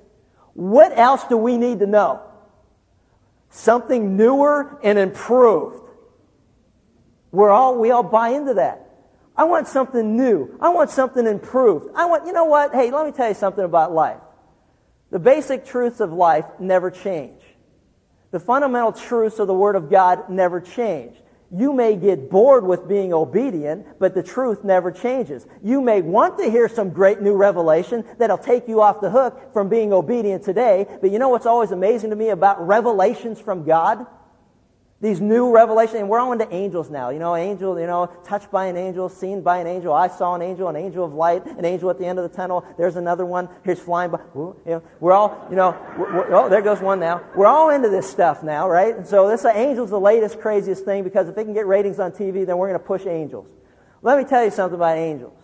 [0.53, 2.21] What else do we need to know?
[3.49, 5.81] Something newer and improved.
[7.31, 8.89] We're all, we all buy into that.
[9.35, 10.57] I want something new.
[10.59, 11.91] I want something improved.
[11.95, 12.73] I want, you know what?
[12.73, 14.19] Hey, let me tell you something about life.
[15.09, 17.41] The basic truths of life never change.
[18.31, 21.15] The fundamental truths of the Word of God never change.
[21.53, 25.45] You may get bored with being obedient, but the truth never changes.
[25.61, 29.51] You may want to hear some great new revelation that'll take you off the hook
[29.51, 33.65] from being obedient today, but you know what's always amazing to me about revelations from
[33.65, 34.05] God?
[35.01, 37.09] These new revelations, and we're all into angels now.
[37.09, 39.91] You know, angel, you know, touched by an angel, seen by an angel.
[39.91, 42.37] I saw an angel, an angel of light, an angel at the end of the
[42.37, 42.63] tunnel.
[42.77, 43.49] There's another one.
[43.63, 44.19] Here's flying by.
[44.35, 47.23] Ooh, you know, we're all, you know, oh, there goes one now.
[47.35, 48.95] We're all into this stuff now, right?
[48.95, 51.99] And so this uh, angel's the latest, craziest thing because if they can get ratings
[51.99, 53.47] on TV, then we're going to push angels.
[54.03, 55.37] Let me tell you something about angels.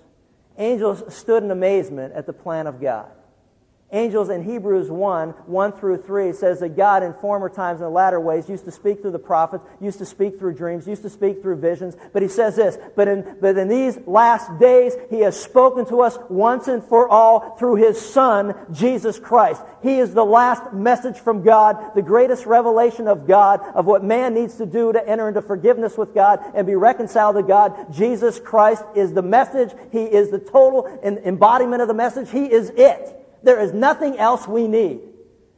[0.60, 3.10] Angels stood in amazement at the plan of God.
[3.94, 8.20] Angels in Hebrews 1, 1 through 3 says that God in former times and latter
[8.20, 11.42] ways used to speak through the prophets, used to speak through dreams, used to speak
[11.42, 11.96] through visions.
[12.12, 16.02] But he says this, but in, but in these last days, he has spoken to
[16.02, 19.62] us once and for all through his son, Jesus Christ.
[19.82, 24.34] He is the last message from God, the greatest revelation of God, of what man
[24.34, 27.94] needs to do to enter into forgiveness with God and be reconciled to God.
[27.94, 29.72] Jesus Christ is the message.
[29.94, 32.30] He is the total embodiment of the message.
[32.30, 33.17] He is it.
[33.44, 35.00] There is nothing else we need.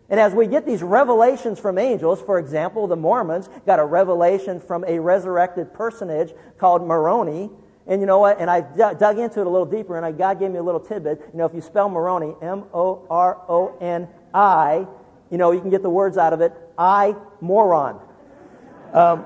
[0.10, 4.60] And as we get these revelations from angels, for example, the Mormons got a revelation
[4.60, 7.52] from a resurrected personage called Moroni.
[7.86, 8.40] And you know what?
[8.40, 10.80] And I dug into it a little deeper, and I, God gave me a little
[10.80, 11.22] tidbit.
[11.32, 14.88] You know, if you spell Moroni, M O R O N I,
[15.30, 16.54] you know, you can get the words out of it.
[16.78, 18.00] I, moron.
[18.94, 19.26] Um,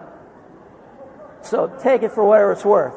[1.41, 2.95] so take it for whatever it's worth.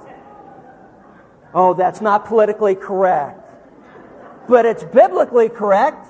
[1.55, 3.46] Oh, that's not politically correct
[4.49, 6.07] but it's biblically correct.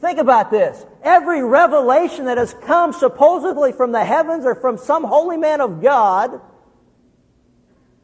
[0.00, 0.84] Think about this.
[1.02, 5.82] Every revelation that has come supposedly from the heavens or from some holy man of
[5.82, 6.40] God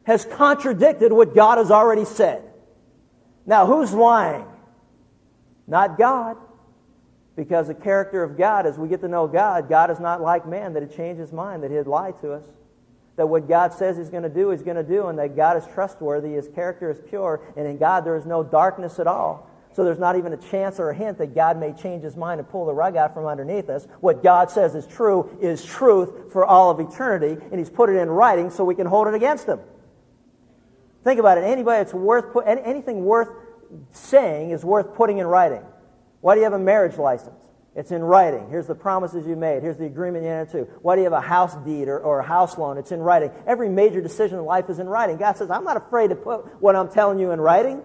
[0.03, 2.43] has contradicted what God has already said.
[3.45, 4.45] Now, who's lying?
[5.67, 6.37] Not God.
[7.35, 10.47] Because the character of God, as we get to know God, God is not like
[10.47, 12.43] man that he'd change his mind, that he'd lie to us
[13.15, 15.57] that what God says He's going to do, He's going to do, and that God
[15.57, 19.49] is trustworthy, His character is pure, and in God there is no darkness at all.
[19.73, 22.39] So there's not even a chance or a hint that God may change His mind
[22.39, 23.85] and pull the rug out from underneath us.
[23.99, 27.97] What God says is true is truth for all of eternity, and He's put it
[27.97, 29.59] in writing so we can hold it against Him.
[31.03, 31.43] Think about it.
[31.43, 33.29] Anybody that's worth put, anything worth
[33.91, 35.61] saying is worth putting in writing.
[36.21, 37.35] Why do you have a marriage license?
[37.75, 38.47] It's in writing.
[38.49, 39.61] Here's the promises you made.
[39.61, 40.71] Here's the agreement you entered into.
[40.81, 42.77] Why do you have a house deed or, or a house loan?
[42.77, 43.31] It's in writing.
[43.45, 45.17] Every major decision in life is in writing.
[45.17, 47.81] God says, I'm not afraid to put what I'm telling you in writing.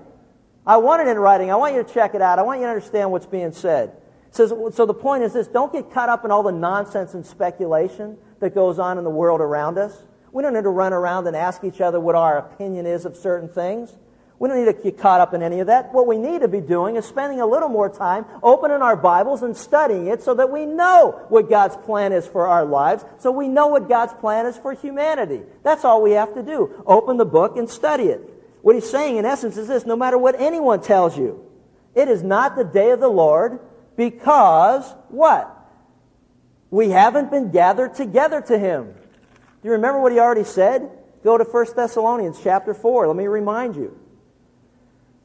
[0.65, 1.51] I want it in writing.
[1.51, 2.39] I want you to check it out.
[2.39, 3.97] I want you to understand what's being said.
[4.31, 7.27] So, so the point is this don't get caught up in all the nonsense and
[7.27, 9.93] speculation that goes on in the world around us.
[10.31, 13.17] We don't need to run around and ask each other what our opinion is of
[13.17, 13.93] certain things.
[14.41, 15.93] We don't need to get caught up in any of that.
[15.93, 19.43] What we need to be doing is spending a little more time opening our Bibles
[19.43, 23.31] and studying it so that we know what God's plan is for our lives, so
[23.33, 25.43] we know what God's plan is for humanity.
[25.63, 26.83] That's all we have to do.
[26.87, 28.23] Open the book and study it.
[28.63, 31.45] What he's saying in essence is this, no matter what anyone tells you,
[31.95, 33.61] it is not the day of the Lord
[33.95, 35.55] because what?
[36.71, 38.85] We haven't been gathered together to him.
[38.85, 40.91] Do you remember what he already said?
[41.23, 43.07] Go to 1 Thessalonians chapter 4.
[43.07, 44.00] Let me remind you.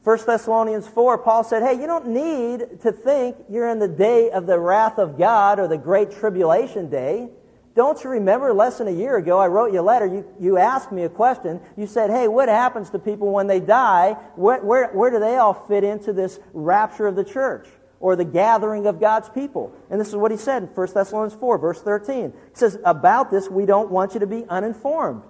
[0.06, 4.30] 1 Thessalonians 4, Paul said, Hey, you don't need to think you're in the day
[4.30, 7.28] of the wrath of God or the great tribulation day.
[7.74, 10.06] Don't you remember less than a year ago, I wrote you a letter.
[10.06, 11.60] You, you asked me a question.
[11.76, 14.12] You said, Hey, what happens to people when they die?
[14.36, 17.66] Where, where, where do they all fit into this rapture of the church?
[17.98, 19.74] Or the gathering of God's people.
[19.90, 22.32] And this is what he said in 1 Thessalonians 4, verse 13.
[22.32, 25.24] He says, About this, we don't want you to be uninformed.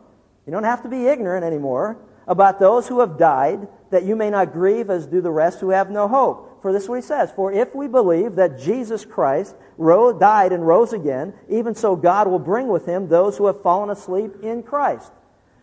[0.45, 4.31] You don't have to be ignorant anymore about those who have died that you may
[4.31, 6.63] not grieve as do the rest who have no hope.
[6.63, 7.31] For this is what he says.
[7.37, 12.27] For if we believe that Jesus Christ rose, died and rose again, even so God
[12.27, 15.11] will bring with him those who have fallen asleep in Christ.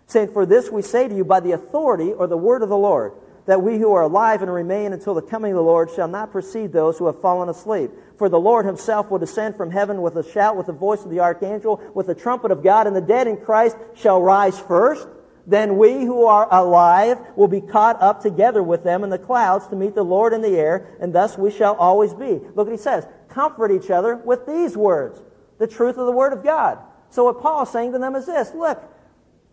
[0.08, 2.78] Saying, For this we say to you by the authority or the word of the
[2.78, 3.13] Lord,
[3.45, 6.32] that we who are alive and remain until the coming of the Lord shall not
[6.32, 7.91] precede those who have fallen asleep.
[8.17, 11.10] For the Lord himself will descend from heaven with a shout, with the voice of
[11.10, 15.06] the archangel, with the trumpet of God, and the dead in Christ shall rise first.
[15.46, 19.68] Then we who are alive will be caught up together with them in the clouds
[19.68, 22.40] to meet the Lord in the air, and thus we shall always be.
[22.56, 23.06] Look what he says.
[23.28, 25.22] Comfort each other with these words,
[25.58, 26.80] the truth of the Word of God.
[27.10, 28.82] So what Paul is saying to them is this, look,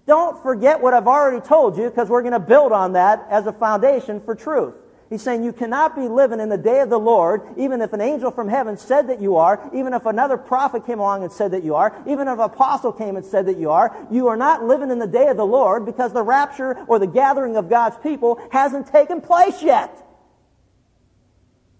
[0.06, 3.46] don't forget what I've already told you because we're going to build on that as
[3.46, 4.74] a foundation for truth.
[5.10, 8.00] He's saying you cannot be living in the day of the Lord, even if an
[8.00, 11.50] angel from heaven said that you are, even if another prophet came along and said
[11.50, 14.06] that you are, even if an apostle came and said that you are.
[14.08, 17.08] You are not living in the day of the Lord because the rapture or the
[17.08, 19.92] gathering of God's people hasn't taken place yet.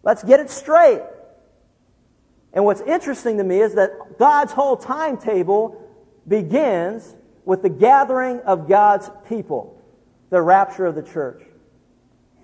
[0.03, 1.03] Let's get it straight.
[2.53, 5.89] And what's interesting to me is that God's whole timetable
[6.27, 7.15] begins
[7.45, 9.81] with the gathering of God's people,
[10.31, 11.45] the rapture of the church.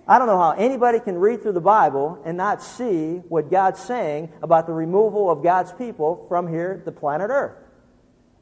[0.07, 3.81] I don't know how anybody can read through the Bible and not see what God's
[3.81, 7.57] saying about the removal of God's people from here, the planet Earth.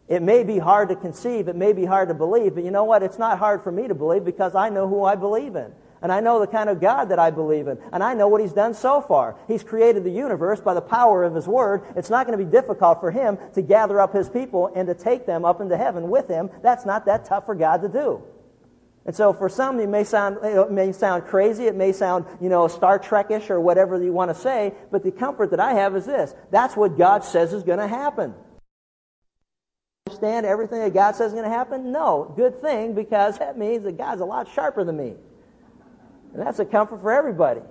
[0.08, 2.84] It may be hard to conceive, it may be hard to believe, but you know
[2.84, 3.02] what?
[3.02, 5.74] It's not hard for me to believe because I know who I believe in.
[6.04, 7.80] And I know the kind of God that I believe in.
[7.92, 9.38] And I know what He's done so far.
[9.48, 11.82] He's created the universe by the power of His Word.
[11.96, 14.94] It's not going to be difficult for Him to gather up His people and to
[14.94, 16.52] take them up into heaven with Him.
[16.62, 18.22] That's not that tough for God to do.
[19.06, 21.68] And so for some, it may sound, it may sound crazy.
[21.68, 24.74] It may sound, you know, Star Trekish or whatever you want to say.
[24.92, 26.34] But the comfort that I have is this.
[26.50, 28.34] That's what God says is going to happen.
[30.08, 31.92] Understand everything that God says is going to happen?
[31.92, 32.34] No.
[32.36, 35.14] Good thing because that means that God's a lot sharper than me.
[36.34, 37.62] And that's a comfort for everybody.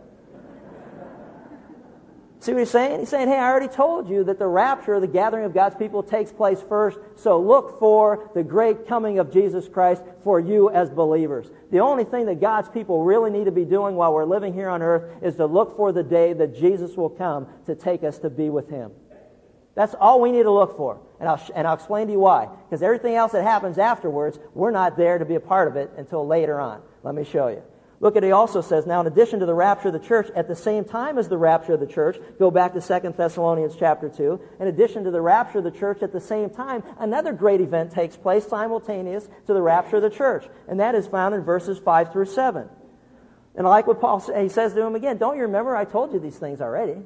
[2.44, 3.00] See what he's saying?
[3.00, 6.02] He's saying, hey, I already told you that the rapture, the gathering of God's people,
[6.02, 6.98] takes place first.
[7.16, 11.46] So look for the great coming of Jesus Christ for you as believers.
[11.72, 14.68] The only thing that God's people really need to be doing while we're living here
[14.68, 18.18] on earth is to look for the day that Jesus will come to take us
[18.18, 18.92] to be with him.
[19.74, 21.00] That's all we need to look for.
[21.20, 22.50] And I'll, and I'll explain to you why.
[22.68, 25.90] Because everything else that happens afterwards, we're not there to be a part of it
[25.96, 26.82] until later on.
[27.04, 27.62] Let me show you.
[28.04, 30.46] Look at he also says, now in addition to the rapture of the church, at
[30.46, 34.10] the same time as the rapture of the church, go back to 2 Thessalonians chapter
[34.10, 37.62] 2, in addition to the rapture of the church, at the same time, another great
[37.62, 40.44] event takes place simultaneous to the rapture of the church.
[40.68, 42.68] And that is found in verses 5 through 7.
[43.56, 44.34] And I like what Paul says.
[44.36, 47.00] he says to him again, don't you remember I told you these things already?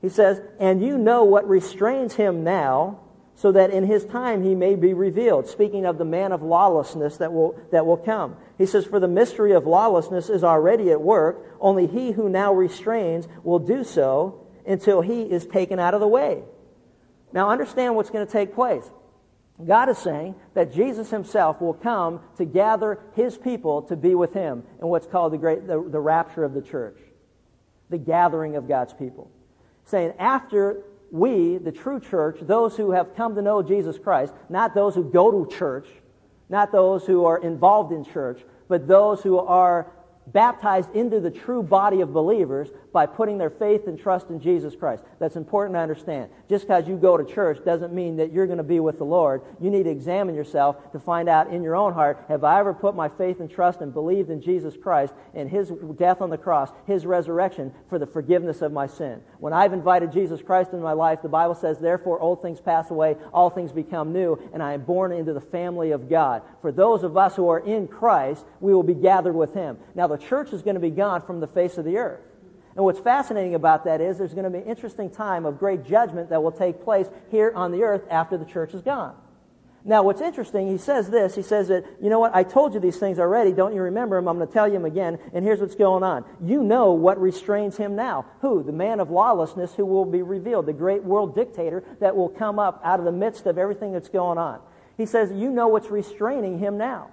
[0.00, 3.00] He says, and you know what restrains him now,
[3.36, 5.48] so that in his time he may be revealed.
[5.48, 8.36] Speaking of the man of lawlessness that will, that will come.
[8.58, 12.52] He says, For the mystery of lawlessness is already at work, only he who now
[12.52, 16.42] restrains will do so until he is taken out of the way.
[17.32, 18.84] Now understand what's going to take place.
[19.64, 24.32] God is saying that Jesus himself will come to gather his people to be with
[24.32, 26.98] him in what's called the great the, the rapture of the church.
[27.90, 29.30] The gathering of God's people.
[29.86, 34.74] Saying after we, the true church, those who have come to know Jesus Christ, not
[34.74, 35.86] those who go to church,
[36.48, 39.92] not those who are involved in church, but those who are
[40.28, 44.76] baptized into the true body of believers by putting their faith and trust in Jesus
[44.76, 45.02] Christ.
[45.18, 46.30] That's important to understand.
[46.48, 49.04] Just because you go to church doesn't mean that you're going to be with the
[49.04, 49.42] Lord.
[49.60, 52.74] You need to examine yourself to find out in your own heart, have I ever
[52.74, 56.38] put my faith and trust and believed in Jesus Christ and His death on the
[56.38, 59.20] cross, His resurrection for the forgiveness of my sin?
[59.40, 62.90] When I've invited Jesus Christ into my life, the Bible says, therefore old things pass
[62.90, 66.42] away, all things become new, and I am born into the family of God.
[66.60, 69.78] For those of us who are in Christ, we will be gathered with Him.
[69.94, 72.20] Now the church is going to be gone from the face of the earth.
[72.74, 75.84] And what's fascinating about that is there's going to be an interesting time of great
[75.84, 79.14] judgment that will take place here on the earth after the church is gone.
[79.84, 81.34] Now, what's interesting, he says this.
[81.34, 83.52] He says that, you know what, I told you these things already.
[83.52, 84.28] Don't you remember them?
[84.28, 85.18] I'm going to tell you them again.
[85.34, 86.24] And here's what's going on.
[86.40, 88.26] You know what restrains him now.
[88.42, 88.62] Who?
[88.62, 92.60] The man of lawlessness who will be revealed, the great world dictator that will come
[92.60, 94.60] up out of the midst of everything that's going on.
[94.96, 97.10] He says, you know what's restraining him now.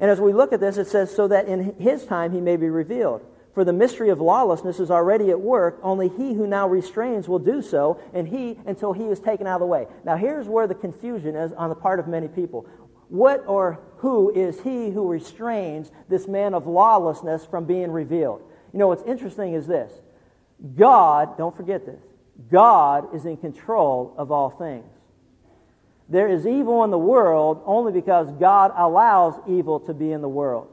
[0.00, 2.56] And as we look at this, it says, so that in his time he may
[2.56, 3.20] be revealed.
[3.54, 7.38] For the mystery of lawlessness is already at work, only he who now restrains will
[7.38, 9.86] do so, and he until he is taken out of the way.
[10.04, 12.66] Now here's where the confusion is on the part of many people.
[13.08, 18.40] What or who is he who restrains this man of lawlessness from being revealed?
[18.72, 19.92] You know, what's interesting is this.
[20.76, 22.00] God, don't forget this,
[22.50, 24.86] God is in control of all things.
[26.10, 30.28] There is evil in the world only because God allows evil to be in the
[30.28, 30.68] world.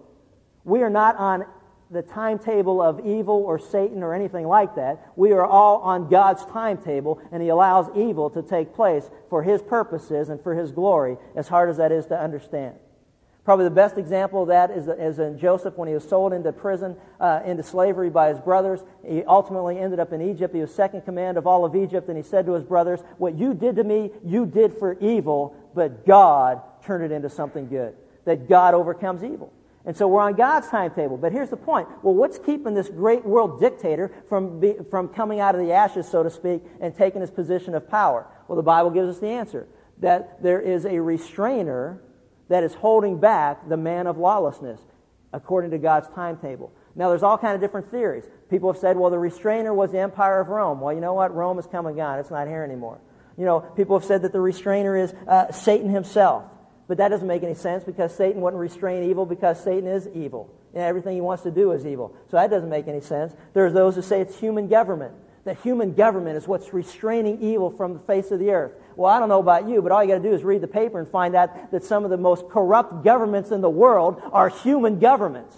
[0.63, 1.45] We are not on
[1.91, 5.11] the timetable of evil or Satan or anything like that.
[5.15, 9.61] We are all on God's timetable, and He allows evil to take place for His
[9.61, 12.75] purposes and for His glory, as hard as that is to understand.
[13.47, 16.51] Probably the best example of that is, is in Joseph when he was sold into
[16.51, 18.81] prison, uh, into slavery by his brothers.
[19.07, 20.53] He ultimately ended up in Egypt.
[20.53, 23.37] He was second command of all of Egypt, and he said to his brothers, What
[23.37, 27.95] you did to me, you did for evil, but God turned it into something good.
[28.25, 29.53] That God overcomes evil.
[29.85, 31.15] And so we're on God's timetable.
[31.15, 31.87] But here's the point.
[32.03, 36.05] Well, what's keeping this great world dictator from, be, from coming out of the ashes,
[36.05, 38.27] so to speak, and taking his position of power?
[38.49, 39.69] Well, the Bible gives us the answer.
[39.99, 42.01] That there is a restrainer
[42.49, 44.79] that is holding back the man of lawlessness,
[45.33, 46.71] according to God's timetable.
[46.95, 48.23] Now, there's all kind of different theories.
[48.49, 50.81] People have said, well, the restrainer was the empire of Rome.
[50.81, 51.35] Well, you know what?
[51.35, 52.19] Rome has come and gone.
[52.19, 52.99] It's not here anymore.
[53.37, 56.45] You know, people have said that the restrainer is uh, Satan himself.
[56.87, 60.49] But that doesn't make any sense because Satan wouldn't restrain evil because Satan is evil.
[60.73, 62.15] And everything he wants to do is evil.
[62.31, 63.33] So that doesn't make any sense.
[63.53, 65.13] There's those who say it's human government.
[65.47, 68.73] That human government is what's restraining evil from the face of the earth.
[68.97, 70.67] Well, I don't know about you, but all you got to do is read the
[70.67, 74.49] paper and find out that some of the most corrupt governments in the world are
[74.49, 75.55] human governments.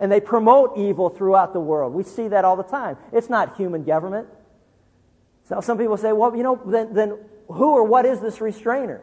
[0.00, 1.94] And they promote evil throughout the world.
[1.94, 2.96] We see that all the time.
[3.12, 4.26] It's not human government.
[5.48, 7.16] So some people say, well, you know, then, then
[7.46, 9.02] who or what is this restrainer?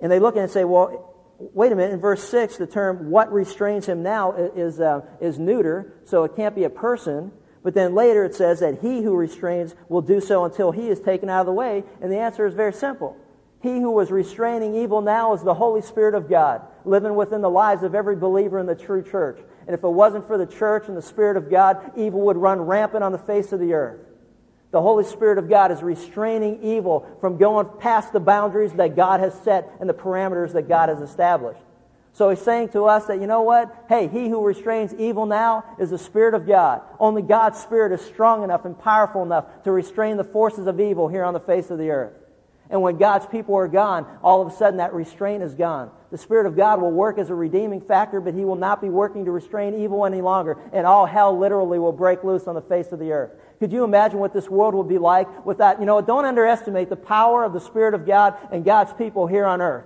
[0.00, 3.32] And they look and say, well, wait a minute, in verse 6, the term what
[3.32, 7.32] restrains him now is, uh, is neuter, so it can't be a person.
[7.62, 11.00] But then later it says that he who restrains will do so until he is
[11.00, 11.84] taken out of the way.
[12.00, 13.16] And the answer is very simple.
[13.60, 17.50] He who was restraining evil now is the Holy Spirit of God, living within the
[17.50, 19.40] lives of every believer in the true church.
[19.66, 22.60] And if it wasn't for the church and the Spirit of God, evil would run
[22.60, 24.00] rampant on the face of the earth.
[24.70, 29.20] The Holy Spirit of God is restraining evil from going past the boundaries that God
[29.20, 31.60] has set and the parameters that God has established.
[32.18, 33.84] So he's saying to us that, you know what?
[33.88, 36.82] Hey, he who restrains evil now is the Spirit of God.
[36.98, 41.06] Only God's Spirit is strong enough and powerful enough to restrain the forces of evil
[41.06, 42.14] here on the face of the earth.
[42.70, 45.92] And when God's people are gone, all of a sudden that restraint is gone.
[46.10, 48.88] The Spirit of God will work as a redeeming factor, but He will not be
[48.88, 50.58] working to restrain evil any longer.
[50.72, 53.30] And all hell literally will break loose on the face of the earth.
[53.60, 55.78] Could you imagine what this world would be like with that?
[55.78, 59.46] You know, don't underestimate the power of the Spirit of God and God's people here
[59.46, 59.84] on earth.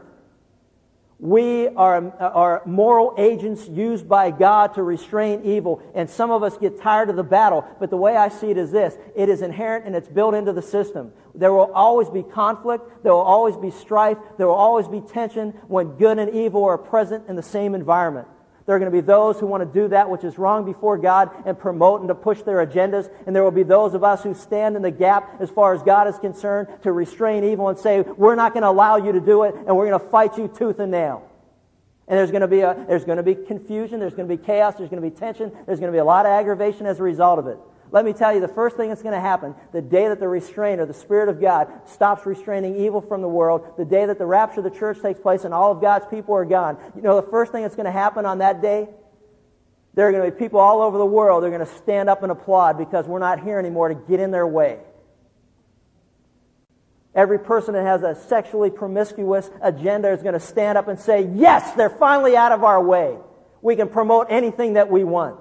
[1.22, 6.56] We are, are moral agents used by God to restrain evil, and some of us
[6.56, 7.64] get tired of the battle.
[7.78, 10.52] But the way I see it is this it is inherent and it's built into
[10.52, 11.12] the system.
[11.36, 15.50] There will always be conflict, there will always be strife, there will always be tension
[15.68, 18.26] when good and evil are present in the same environment.
[18.72, 20.96] There are going to be those who want to do that which is wrong before
[20.96, 23.10] God and promote and to push their agendas.
[23.26, 25.82] And there will be those of us who stand in the gap as far as
[25.82, 29.20] God is concerned to restrain evil and say, we're not going to allow you to
[29.20, 31.30] do it and we're going to fight you tooth and nail.
[32.08, 34.42] And there's going to be a, there's going to be confusion, there's going to be
[34.42, 36.98] chaos, there's going to be tension, there's going to be a lot of aggravation as
[36.98, 37.58] a result of it.
[37.92, 40.26] Let me tell you, the first thing that's going to happen, the day that the
[40.26, 44.24] restrainer, the Spirit of God, stops restraining evil from the world, the day that the
[44.24, 47.20] rapture of the church takes place and all of God's people are gone, you know
[47.20, 48.88] the first thing that's going to happen on that day?
[49.92, 52.22] There are going to be people all over the world, they're going to stand up
[52.22, 54.78] and applaud because we're not here anymore to get in their way.
[57.14, 61.28] Every person that has a sexually promiscuous agenda is going to stand up and say,
[61.34, 63.18] yes, they're finally out of our way.
[63.60, 65.38] We can promote anything that we want.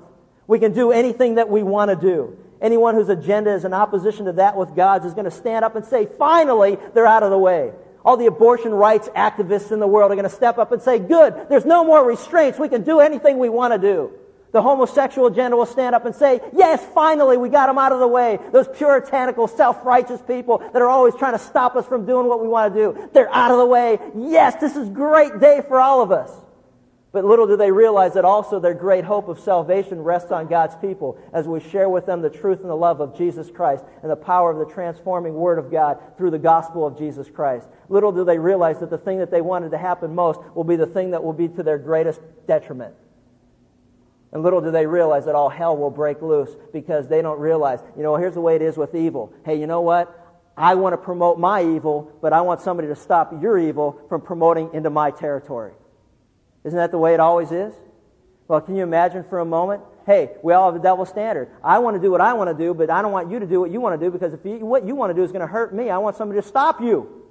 [0.51, 2.37] We can do anything that we want to do.
[2.61, 5.77] Anyone whose agenda is in opposition to that with God's is going to stand up
[5.77, 7.71] and say, finally, they're out of the way.
[8.03, 10.99] All the abortion rights activists in the world are going to step up and say,
[10.99, 12.59] good, there's no more restraints.
[12.59, 14.11] We can do anything we want to do.
[14.51, 18.01] The homosexual agenda will stand up and say, yes, finally, we got them out of
[18.01, 18.37] the way.
[18.51, 22.49] Those puritanical, self-righteous people that are always trying to stop us from doing what we
[22.49, 23.99] want to do, they're out of the way.
[24.17, 26.29] Yes, this is a great day for all of us.
[27.13, 30.75] But little do they realize that also their great hope of salvation rests on God's
[30.75, 34.09] people as we share with them the truth and the love of Jesus Christ and
[34.09, 37.67] the power of the transforming Word of God through the gospel of Jesus Christ.
[37.89, 40.77] Little do they realize that the thing that they wanted to happen most will be
[40.77, 42.95] the thing that will be to their greatest detriment.
[44.31, 47.79] And little do they realize that all hell will break loose because they don't realize,
[47.97, 49.33] you know, here's the way it is with evil.
[49.43, 50.17] Hey, you know what?
[50.55, 54.21] I want to promote my evil, but I want somebody to stop your evil from
[54.21, 55.73] promoting into my territory.
[56.63, 57.73] Isn't that the way it always is?
[58.47, 59.83] Well, can you imagine for a moment?
[60.05, 61.49] Hey, we all have a double standard.
[61.63, 63.45] I want to do what I want to do, but I don't want you to
[63.45, 65.31] do what you want to do because if you, what you want to do is
[65.31, 67.23] going to hurt me, I want somebody to stop you.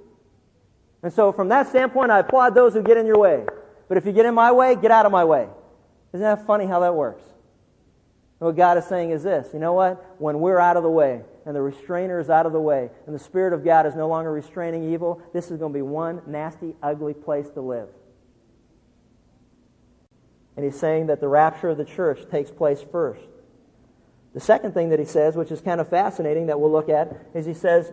[1.03, 3.45] And so, from that standpoint, I applaud those who get in your way.
[3.87, 5.47] But if you get in my way, get out of my way.
[6.13, 7.23] Isn't that funny how that works?
[8.39, 10.15] What God is saying is this you know what?
[10.19, 13.13] When we're out of the way, and the restrainer is out of the way, and
[13.13, 16.21] the Spirit of God is no longer restraining evil, this is going to be one
[16.25, 17.89] nasty, ugly place to live.
[20.55, 23.21] And he's saying that the rapture of the church takes place first.
[24.33, 27.13] The second thing that he says, which is kind of fascinating that we'll look at,
[27.33, 27.91] is he says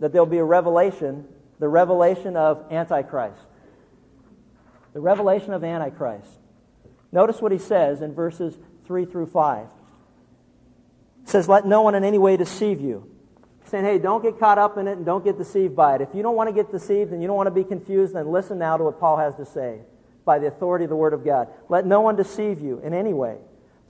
[0.00, 1.26] that there'll be a revelation,
[1.58, 3.40] the revelation of Antichrist.
[4.92, 6.28] The revelation of Antichrist.
[7.12, 9.66] Notice what he says in verses 3 through 5.
[11.24, 13.10] He says, Let no one in any way deceive you.
[13.62, 16.02] He's saying, hey, don't get caught up in it and don't get deceived by it.
[16.02, 18.30] If you don't want to get deceived and you don't want to be confused, then
[18.30, 19.80] listen now to what Paul has to say
[20.24, 21.48] by the authority of the Word of God.
[21.68, 23.36] Let no one deceive you in any way,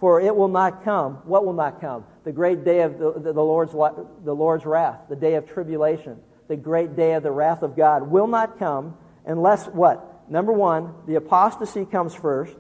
[0.01, 1.15] for it will not come.
[1.25, 2.05] What will not come?
[2.25, 6.19] The great day of the, the, Lord's, the Lord's wrath, the day of tribulation,
[6.49, 10.31] the great day of the wrath of God will not come unless what?
[10.31, 12.55] Number one, the apostasy comes first,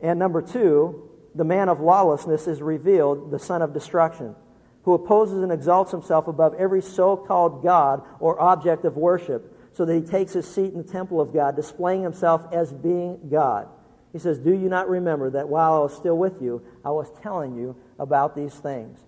[0.00, 4.34] and number two, the man of lawlessness is revealed, the son of destruction,
[4.84, 9.84] who opposes and exalts himself above every so called God or object of worship so
[9.84, 13.68] that he takes his seat in the temple of God, displaying himself as being God.
[14.12, 17.06] He says, Do you not remember that while I was still with you, I was
[17.22, 18.98] telling you about these things?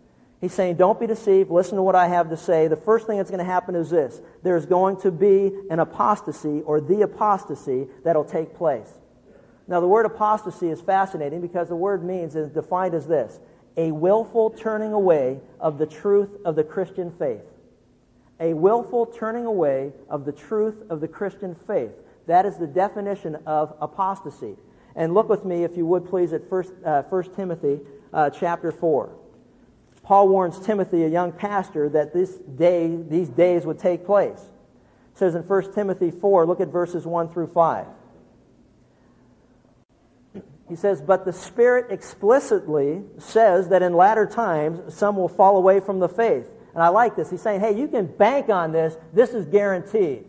[0.40, 1.50] He's saying, Don't be deceived.
[1.50, 2.68] Listen to what I have to say.
[2.68, 6.62] The first thing that's going to happen is this there's going to be an apostasy
[6.64, 8.88] or the apostasy that'll take place.
[9.68, 13.38] Now, the word apostasy is fascinating because the word means is defined as this
[13.76, 17.42] a willful turning away of the truth of the Christian faith
[18.40, 21.92] a willful turning away of the truth of the Christian faith.
[22.26, 24.56] That is the definition of apostasy.
[24.94, 27.80] And look with me, if you would please, at 1, uh, 1 Timothy
[28.12, 29.12] uh, chapter 4.
[30.02, 34.38] Paul warns Timothy, a young pastor, that this day, these days would take place.
[34.38, 37.86] It says in 1 Timothy 4, look at verses 1 through 5.
[40.68, 45.80] He says, But the Spirit explicitly says that in latter times some will fall away
[45.80, 46.46] from the faith.
[46.74, 47.30] And I like this.
[47.30, 48.96] He's saying, hey, you can bank on this.
[49.12, 50.24] This is guaranteed.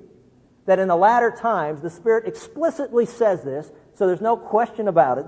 [0.66, 5.18] That in the latter times, the Spirit explicitly says this, so there's no question about
[5.20, 5.26] it,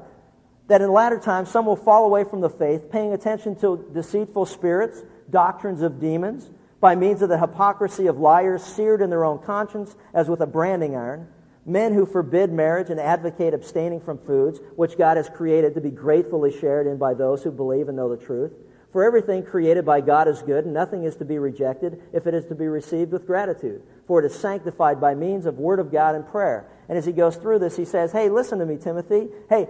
[0.68, 3.86] that in the latter times some will fall away from the faith, paying attention to
[3.94, 6.50] deceitful spirits, doctrines of demons,
[6.80, 10.48] by means of the hypocrisy of liars seared in their own conscience as with a
[10.48, 11.28] branding iron
[11.66, 15.90] men who forbid marriage and advocate abstaining from foods which God has created to be
[15.90, 18.52] gratefully shared in by those who believe and know the truth.
[18.96, 22.34] For everything created by God is good, and nothing is to be rejected if it
[22.34, 23.84] is to be received with gratitude.
[24.08, 26.66] For it is sanctified by means of Word of God and prayer.
[26.88, 29.28] And as he goes through this, he says, Hey, listen to me, Timothy.
[29.50, 29.68] Hey,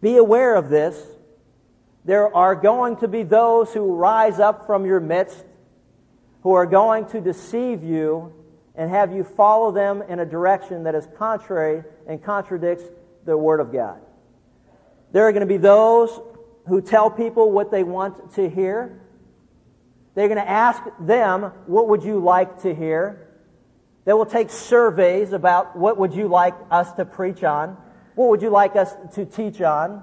[0.00, 0.96] be aware of this.
[2.04, 5.44] There are going to be those who rise up from your midst
[6.44, 8.32] who are going to deceive you
[8.76, 12.84] and have you follow them in a direction that is contrary and contradicts
[13.24, 13.98] the Word of God.
[15.10, 16.16] There are going to be those
[16.66, 19.00] who tell people what they want to hear.
[20.14, 23.28] They're going to ask them, what would you like to hear?
[24.04, 27.76] They will take surveys about what would you like us to preach on?
[28.14, 30.02] What would you like us to teach on?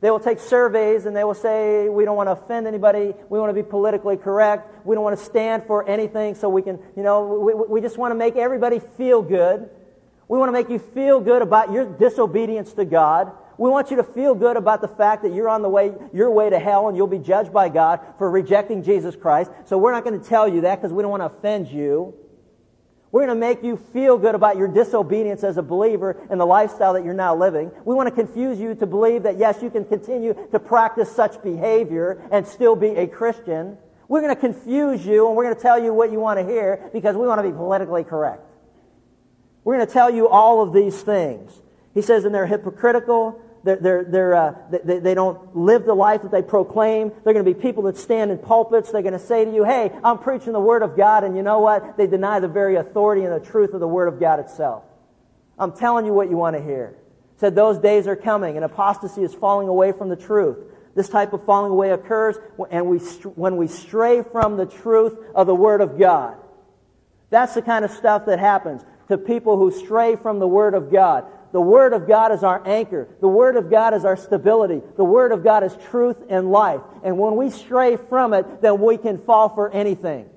[0.00, 3.14] They will take surveys and they will say, we don't want to offend anybody.
[3.30, 4.86] We want to be politically correct.
[4.86, 7.96] We don't want to stand for anything so we can, you know, we, we just
[7.96, 9.70] want to make everybody feel good.
[10.28, 13.32] We want to make you feel good about your disobedience to God.
[13.58, 16.30] We want you to feel good about the fact that you're on the way, your
[16.30, 19.50] way to hell and you'll be judged by God for rejecting Jesus Christ.
[19.64, 22.14] So we're not going to tell you that because we don't want to offend you.
[23.12, 26.44] We're going to make you feel good about your disobedience as a believer and the
[26.44, 27.70] lifestyle that you're now living.
[27.84, 31.42] We want to confuse you to believe that yes, you can continue to practice such
[31.42, 33.78] behavior and still be a Christian.
[34.08, 36.44] We're going to confuse you and we're going to tell you what you want to
[36.44, 38.42] hear because we want to be politically correct.
[39.64, 41.50] We're going to tell you all of these things.
[41.94, 46.22] He says, and they're hypocritical, they're, they're, they're, uh, they, they don't live the life
[46.22, 47.10] that they proclaim.
[47.24, 48.92] They're going to be people that stand in pulpits.
[48.92, 51.42] They're going to say to you, hey, I'm preaching the Word of God, and you
[51.42, 51.96] know what?
[51.96, 54.84] They deny the very authority and the truth of the Word of God itself.
[55.58, 56.96] I'm telling you what you want to hear.
[57.38, 60.58] Said those days are coming, and apostasy is falling away from the truth.
[60.94, 62.36] This type of falling away occurs
[62.70, 66.36] and we, when we stray from the truth of the Word of God.
[67.28, 70.90] That's the kind of stuff that happens to people who stray from the Word of
[70.90, 71.26] God.
[71.56, 73.08] The Word of God is our anchor.
[73.22, 74.82] The Word of God is our stability.
[74.98, 76.82] The Word of God is truth and life.
[77.02, 80.28] And when we stray from it, then we can fall for anything.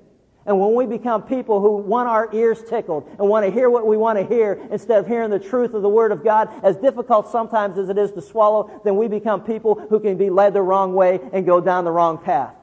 [0.46, 3.86] And when we become people who want our ears tickled and want to hear what
[3.86, 6.76] we want to hear instead of hearing the truth of the Word of God, as
[6.76, 10.54] difficult sometimes as it is to swallow, then we become people who can be led
[10.54, 12.54] the wrong way and go down the wrong path.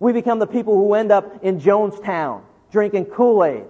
[0.00, 2.42] We become the people who end up in Jonestown
[2.72, 3.66] drinking Kool-Aid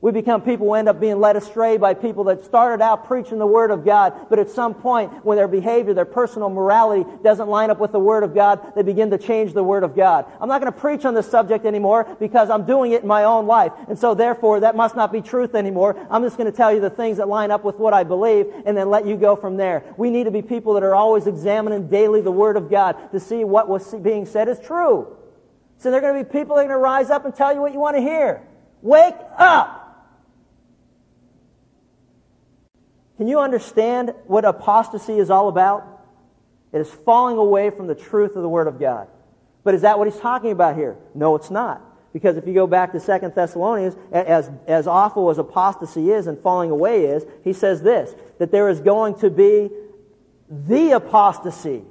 [0.00, 3.38] we become people who end up being led astray by people that started out preaching
[3.38, 7.48] the Word of God, but at some point, when their behavior, their personal morality doesn't
[7.48, 10.26] line up with the Word of God, they begin to change the Word of God.
[10.40, 13.24] I'm not going to preach on this subject anymore because I'm doing it in my
[13.24, 13.72] own life.
[13.88, 15.96] And so therefore, that must not be truth anymore.
[16.08, 18.46] I'm just going to tell you the things that line up with what I believe
[18.66, 19.82] and then let you go from there.
[19.96, 23.18] We need to be people that are always examining daily the Word of God to
[23.18, 25.16] see what was being said is true.
[25.78, 27.52] So there are going to be people that are going to rise up and tell
[27.52, 28.46] you what you want to hear.
[28.80, 29.86] Wake up!
[33.18, 35.86] Can you understand what apostasy is all about?
[36.72, 39.08] It is falling away from the truth of the Word of God.
[39.64, 40.96] But is that what he's talking about here?
[41.14, 41.82] No, it's not.
[42.12, 46.38] Because if you go back to Second Thessalonians, as, as awful as apostasy is and
[46.40, 49.68] falling away is, he says this, that there is going to be
[50.48, 51.82] the apostasy.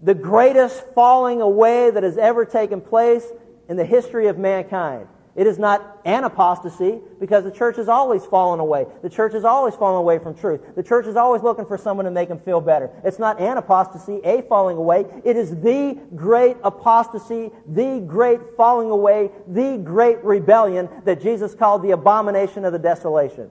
[0.00, 3.24] The greatest falling away that has ever taken place
[3.68, 5.08] in the history of mankind.
[5.38, 8.86] It is not an apostasy because the church has always fallen away.
[9.02, 10.60] The church has always fallen away from truth.
[10.74, 12.90] The church is always looking for someone to make them feel better.
[13.04, 15.06] It's not an apostasy, a falling away.
[15.24, 21.84] It is the great apostasy, the great falling away, the great rebellion that Jesus called
[21.84, 23.48] the abomination of the desolation.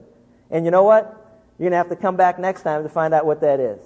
[0.50, 1.06] And you know what?
[1.58, 3.80] You're going to have to come back next time to find out what that is.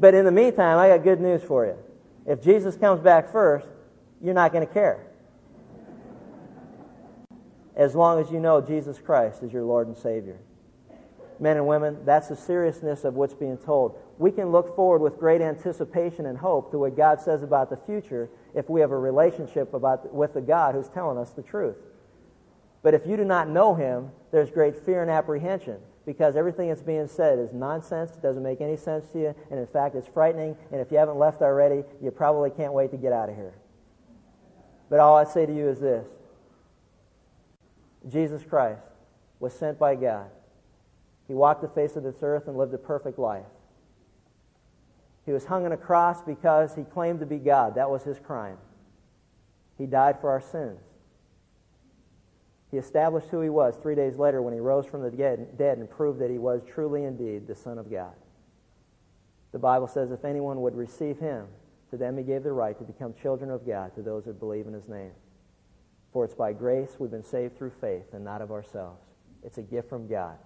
[0.00, 1.76] But in the meantime, I got good news for you.
[2.26, 3.68] If Jesus comes back first,
[4.20, 5.06] you're not going to care
[7.80, 10.36] as long as you know Jesus Christ is your Lord and Savior.
[11.38, 13.98] Men and women, that's the seriousness of what's being told.
[14.18, 17.78] We can look forward with great anticipation and hope to what God says about the
[17.78, 21.76] future if we have a relationship about, with the God who's telling us the truth.
[22.82, 26.82] But if you do not know Him, there's great fear and apprehension because everything that's
[26.82, 30.08] being said is nonsense, it doesn't make any sense to you, and in fact, it's
[30.08, 30.54] frightening.
[30.70, 33.54] And if you haven't left already, you probably can't wait to get out of here.
[34.90, 36.06] But all I say to you is this
[38.08, 38.82] Jesus Christ
[39.38, 40.30] was sent by God.
[41.28, 43.46] He walked the face of this earth and lived a perfect life.
[45.26, 47.74] He was hung on a cross because he claimed to be God.
[47.76, 48.56] That was his crime.
[49.78, 50.80] He died for our sins.
[52.70, 55.90] He established who he was three days later when he rose from the dead and
[55.90, 58.14] proved that he was truly indeed the Son of God.
[59.52, 61.46] The Bible says if anyone would receive him,
[61.90, 64.68] to them he gave the right to become children of God to those who believe
[64.68, 65.10] in his name.
[66.12, 69.02] For it's by grace we've been saved through faith and not of ourselves.
[69.44, 70.36] It's a gift from God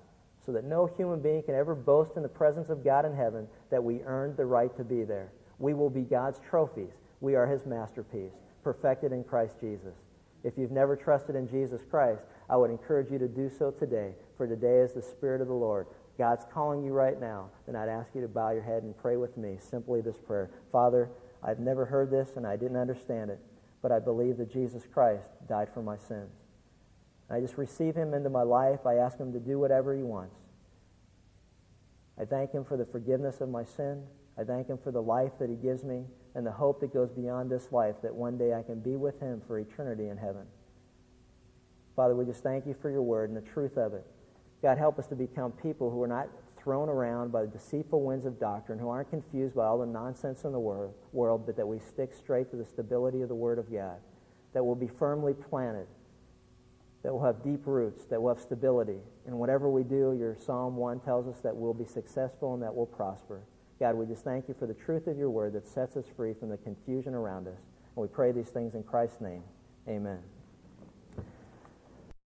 [0.44, 3.46] so that no human being can ever boast in the presence of God in heaven
[3.70, 5.32] that we earned the right to be there.
[5.58, 6.92] We will be God's trophies.
[7.20, 9.94] We are His masterpiece, perfected in Christ Jesus.
[10.42, 14.12] If you've never trusted in Jesus Christ, I would encourage you to do so today,
[14.36, 15.86] for today is the Spirit of the Lord.
[16.18, 19.16] God's calling you right now, and I'd ask you to bow your head and pray
[19.16, 21.08] with me simply this prayer Father,
[21.42, 23.38] I've never heard this and I didn't understand it,
[23.84, 26.32] but I believe that Jesus Christ died for my sins.
[27.28, 28.86] I just receive him into my life.
[28.86, 30.36] I ask him to do whatever he wants.
[32.18, 34.02] I thank him for the forgiveness of my sin.
[34.38, 36.04] I thank him for the life that he gives me
[36.34, 39.20] and the hope that goes beyond this life that one day I can be with
[39.20, 40.46] him for eternity in heaven.
[41.94, 44.06] Father, we just thank you for your word and the truth of it.
[44.62, 46.30] God, help us to become people who are not
[46.64, 50.44] thrown around by the deceitful winds of doctrine, who aren't confused by all the nonsense
[50.44, 53.58] in the world, world but that we stick straight to the stability of the Word
[53.58, 53.98] of God,
[54.54, 55.86] that will be firmly planted
[57.04, 58.98] that will have deep roots, that will have stability.
[59.26, 62.74] And whatever we do, your Psalm 1 tells us that we'll be successful and that
[62.74, 63.42] we'll prosper.
[63.78, 66.32] God, we just thank you for the truth of your word that sets us free
[66.32, 67.60] from the confusion around us.
[67.94, 69.42] And we pray these things in Christ's name.
[69.86, 70.33] Amen.